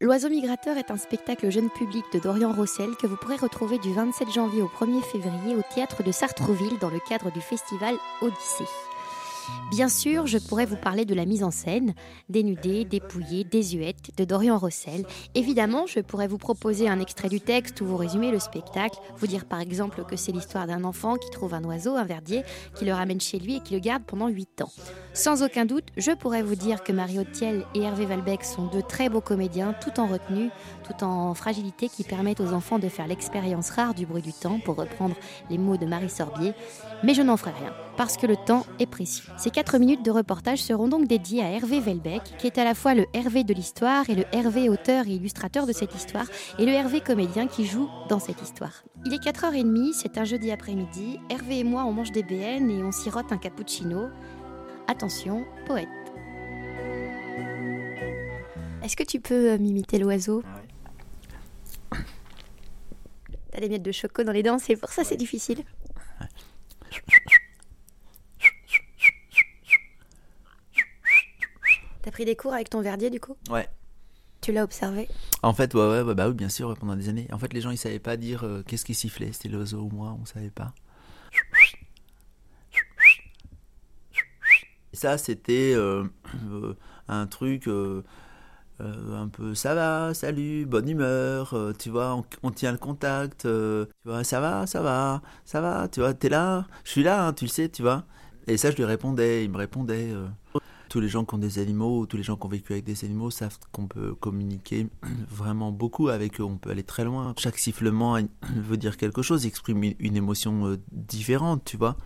[0.00, 3.92] L'oiseau migrateur est un spectacle jeune public de Dorian Rossel que vous pourrez retrouver du
[3.92, 8.64] 27 janvier au 1er février au théâtre de Sartrouville dans le cadre du festival Odyssée.
[9.70, 11.94] Bien sûr, je pourrais vous parler de la mise en scène,
[12.28, 15.04] dénudée, dépouillée, désuète, de Dorian Rossel.
[15.34, 19.26] Évidemment, je pourrais vous proposer un extrait du texte ou vous résumer le spectacle, vous
[19.26, 22.42] dire par exemple que c'est l'histoire d'un enfant qui trouve un oiseau, un verdier,
[22.74, 24.70] qui le ramène chez lui et qui le garde pendant 8 ans.
[25.12, 28.82] Sans aucun doute, je pourrais vous dire que Mario Thiel et Hervé Valbec sont deux
[28.82, 30.50] très beaux comédiens, tout en retenue,
[30.84, 34.58] tout en fragilité, qui permettent aux enfants de faire l'expérience rare du bruit du temps,
[34.58, 35.14] pour reprendre
[35.50, 36.52] les mots de Marie Sorbier.
[37.04, 39.30] Mais je n'en ferai rien, parce que le temps est précieux.
[39.36, 42.74] Ces 4 minutes de reportage seront donc dédiées à Hervé Velbec, qui est à la
[42.74, 46.24] fois le Hervé de l'histoire et le Hervé auteur et illustrateur de cette histoire,
[46.58, 48.72] et le Hervé comédien qui joue dans cette histoire.
[49.04, 52.82] Il est 4h30, c'est un jeudi après-midi, Hervé et moi on mange des BN et
[52.82, 54.08] on sirote un cappuccino.
[54.88, 55.88] Attention, poète.
[58.82, 60.42] Est-ce que tu peux euh, m'imiter l'oiseau?
[63.50, 65.64] T'as des miettes de choco dans les dents, c'est pour ça c'est difficile.
[72.02, 73.66] T'as pris des cours avec ton verdier du coup Ouais.
[74.42, 75.08] Tu l'as observé
[75.42, 77.26] En fait, ouais, ouais, ouais, bah oui, bien sûr, pendant des années.
[77.32, 79.88] En fait, les gens, ils savaient pas dire euh, qu'est-ce qui sifflait, c'était l'oiseau ou
[79.88, 80.74] moi, on savait pas.
[84.92, 86.04] Et ça, c'était euh,
[86.52, 86.74] euh,
[87.08, 87.70] un truc
[88.80, 92.78] euh, un peu ça va, salut, bonne humeur, euh, tu vois, on, on tient le
[92.78, 96.90] contact, euh, tu vois, ça va, ça va, ça va, tu vois, t'es là, je
[96.90, 98.04] suis là, hein, tu le sais, tu vois.
[98.48, 100.12] Et ça, je lui répondais, il me répondait.
[100.90, 102.84] Tous les gens qui ont des animaux, ou tous les gens qui ont vécu avec
[102.84, 104.88] des animaux savent qu'on peut communiquer
[105.28, 107.34] vraiment beaucoup avec eux, on peut aller très loin.
[107.38, 108.18] Chaque sifflement
[108.56, 111.96] veut dire quelque chose, exprime une, émotion différente, tu vois.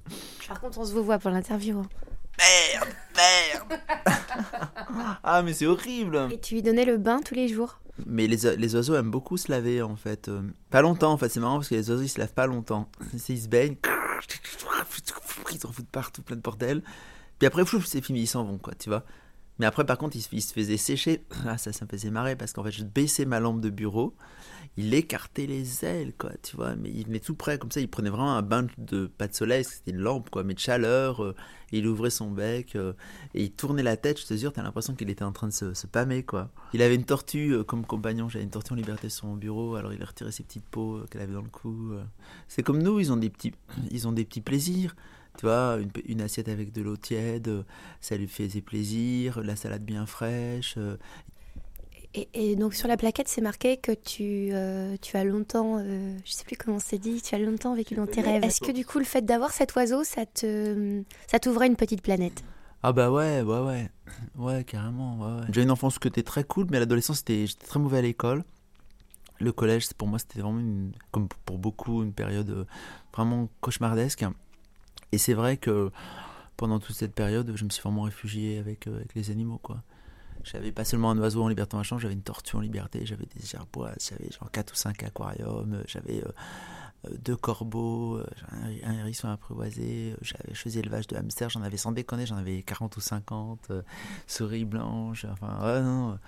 [0.47, 1.79] Par contre, on se vous voit pour l'interview.
[1.81, 1.89] hein.
[5.25, 8.57] Ah, mais c'est horrible Et tu lui donnais le bain tous les jours Mais les,
[8.57, 10.29] les oiseaux aiment beaucoup se laver en fait.
[10.29, 12.47] Euh, Pas longtemps en fait, c'est marrant parce que les oiseaux ils se lavent pas
[12.47, 12.89] longtemps.
[13.29, 13.77] Ils se baignent,
[15.53, 16.83] ils s'en foutent partout, plein de bordel.
[17.39, 19.05] Puis après, c'est fini, ils s'en vont quoi, tu vois.
[19.59, 21.25] Mais après, par contre, ils, se- ils se faisaient sécher.
[21.47, 24.15] Ah, ça, ça me faisait marrer parce qu'en fait, je baissais ma lampe de bureau,
[24.77, 26.77] il écartait les ailes quoi, tu vois.
[26.77, 29.35] Mais il venait tout près comme ça, il prenait vraiment un bain de pas de
[29.35, 31.23] soleil, c'était une lampe quoi, mais de chaleur.
[31.23, 31.35] euh,
[31.71, 32.95] il ouvrait son bec euh,
[33.35, 35.53] et il tournait la tête, je te jure, t'as l'impression qu'il était en train de
[35.53, 36.51] se, se pâmer quoi.
[36.73, 39.75] Il avait une tortue euh, comme compagnon, j'avais une tortue en liberté sur mon bureau,
[39.75, 41.93] alors il a retiré ses petites peaux qu'elle avait dans le cou.
[42.49, 43.53] C'est comme nous, ils ont des petits,
[43.91, 44.97] ils ont des petits plaisirs.
[45.37, 47.65] Tu vois, une, une assiette avec de l'eau tiède,
[48.01, 50.77] ça lui faisait plaisir, la salade bien fraîche.
[52.15, 56.17] Et, et donc sur la plaquette, c'est marqué que tu, euh, tu as longtemps, euh,
[56.25, 58.45] je sais plus comment c'est dit, tu as longtemps vécu dans tes rêves.
[58.45, 62.03] Est-ce que du coup, le fait d'avoir cet oiseau, ça te, ça t'ouvrait une petite
[62.03, 62.43] planète?
[62.83, 63.91] Ah bah ouais, ouais, ouais,
[64.37, 65.47] ouais, carrément, ouais, ouais.
[65.53, 68.45] J'ai une enfance que t'es très cool, mais à l'adolescence, j'étais très mauvais à l'école.
[69.41, 72.65] Le collège, pour moi, c'était vraiment, une, comme pour beaucoup, une période euh,
[73.13, 74.25] vraiment cauchemardesque.
[75.13, 75.91] Et c'est vrai que
[76.57, 79.83] pendant toute cette période, je me suis vraiment réfugié avec, euh, avec les animaux, quoi.
[80.45, 83.27] J'avais pas seulement un oiseau en liberté en chambre, j'avais une tortue en liberté, j'avais
[83.27, 86.29] des gerbois, j'avais genre 4 ou 5 aquariums, euh, j'avais euh,
[87.07, 91.63] euh, deux corbeaux, euh, un, un hérisson apprivoisé, j'avais, je faisais élevage de hamsters, j'en
[91.63, 93.83] avais sans déconner, j'en avais 40 ou 50, euh,
[94.27, 96.19] souris blanches, enfin, ouais, non.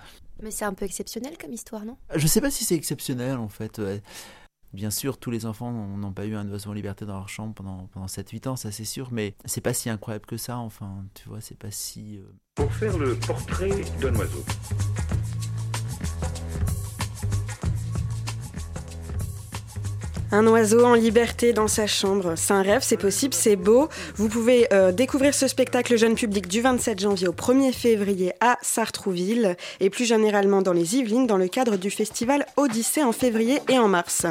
[0.43, 1.97] Mais c'est un peu exceptionnel comme histoire, non?
[2.15, 3.79] Je sais pas si c'est exceptionnel en fait.
[3.79, 4.03] ouais.
[4.73, 7.55] Bien sûr, tous les enfants n'ont pas eu un oiseau en liberté dans leur chambre
[7.55, 11.05] pendant, pendant 7-8 ans, ça c'est sûr, mais c'est pas si incroyable que ça, enfin,
[11.14, 12.18] tu vois, c'est pas si.
[12.18, 12.23] euh,
[12.55, 14.45] Pour faire le portrait d'un oiseau.
[20.33, 23.89] Un oiseau en liberté dans sa chambre, c'est un rêve, c'est possible, c'est beau.
[24.14, 28.57] Vous pouvez euh, découvrir ce spectacle jeune public du 27 janvier au 1er février à
[28.62, 33.59] Sartrouville et plus généralement dans les Yvelines dans le cadre du festival Odyssée en février
[33.68, 34.24] et en mars.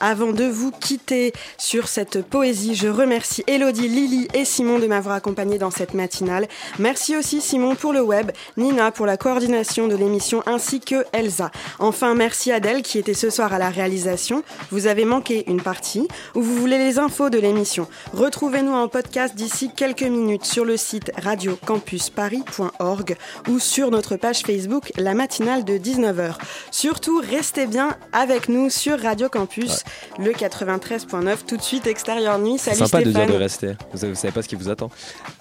[0.00, 5.14] Avant de vous quitter sur cette poésie, je remercie Elodie, Lily et Simon de m'avoir
[5.14, 6.46] accompagné dans cette matinale.
[6.78, 11.50] Merci aussi Simon pour le web, Nina pour la coordination de l'émission ainsi que Elsa.
[11.78, 14.42] Enfin, merci Adèle qui était ce soir à la réalisation.
[14.70, 17.86] Vous avez manqué une partie ou vous voulez les infos de l'émission.
[18.12, 23.16] Retrouvez-nous en podcast d'ici quelques minutes sur le site radiocampusparis.org
[23.48, 26.34] ou sur notre page Facebook La matinale de 19h.
[26.70, 29.82] Surtout, restez bien avec nous sur Radio Campus,
[30.18, 32.56] le 93.9 tout de suite extérieur nuit.
[32.58, 33.26] C'est Salut sympa de Stéphane.
[33.26, 33.72] dire de rester.
[33.92, 34.90] Vous, vous savez pas ce qui vous attend.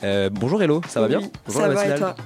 [0.04, 1.22] Euh, bonjour Hello, ça va bien?
[1.48, 2.16] Bonjour ça la va et matinale.
[2.16, 2.26] toi?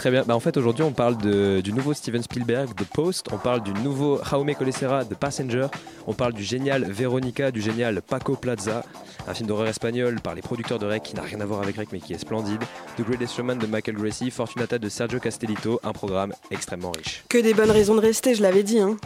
[0.00, 0.22] Très bien.
[0.26, 3.26] Bah, en fait, aujourd'hui, on parle de- du nouveau Steven Spielberg, The Post.
[3.32, 5.66] On parle du nouveau Jaume Colessera, The Passenger.
[6.06, 8.82] On parle du génial Veronica, du génial Paco Plaza,
[9.28, 11.76] un film d'horreur espagnol par les producteurs de Rec qui n'a rien à voir avec
[11.76, 12.62] Rec mais qui est splendide.
[12.96, 17.22] The Greatest Showman de Michael Gracie, Fortunata de Sergio Castellito, un programme extrêmement riche.
[17.28, 18.78] Que des bonnes raisons de rester, je l'avais dit.
[18.78, 18.96] Hein.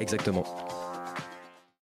[0.00, 0.44] Exactement.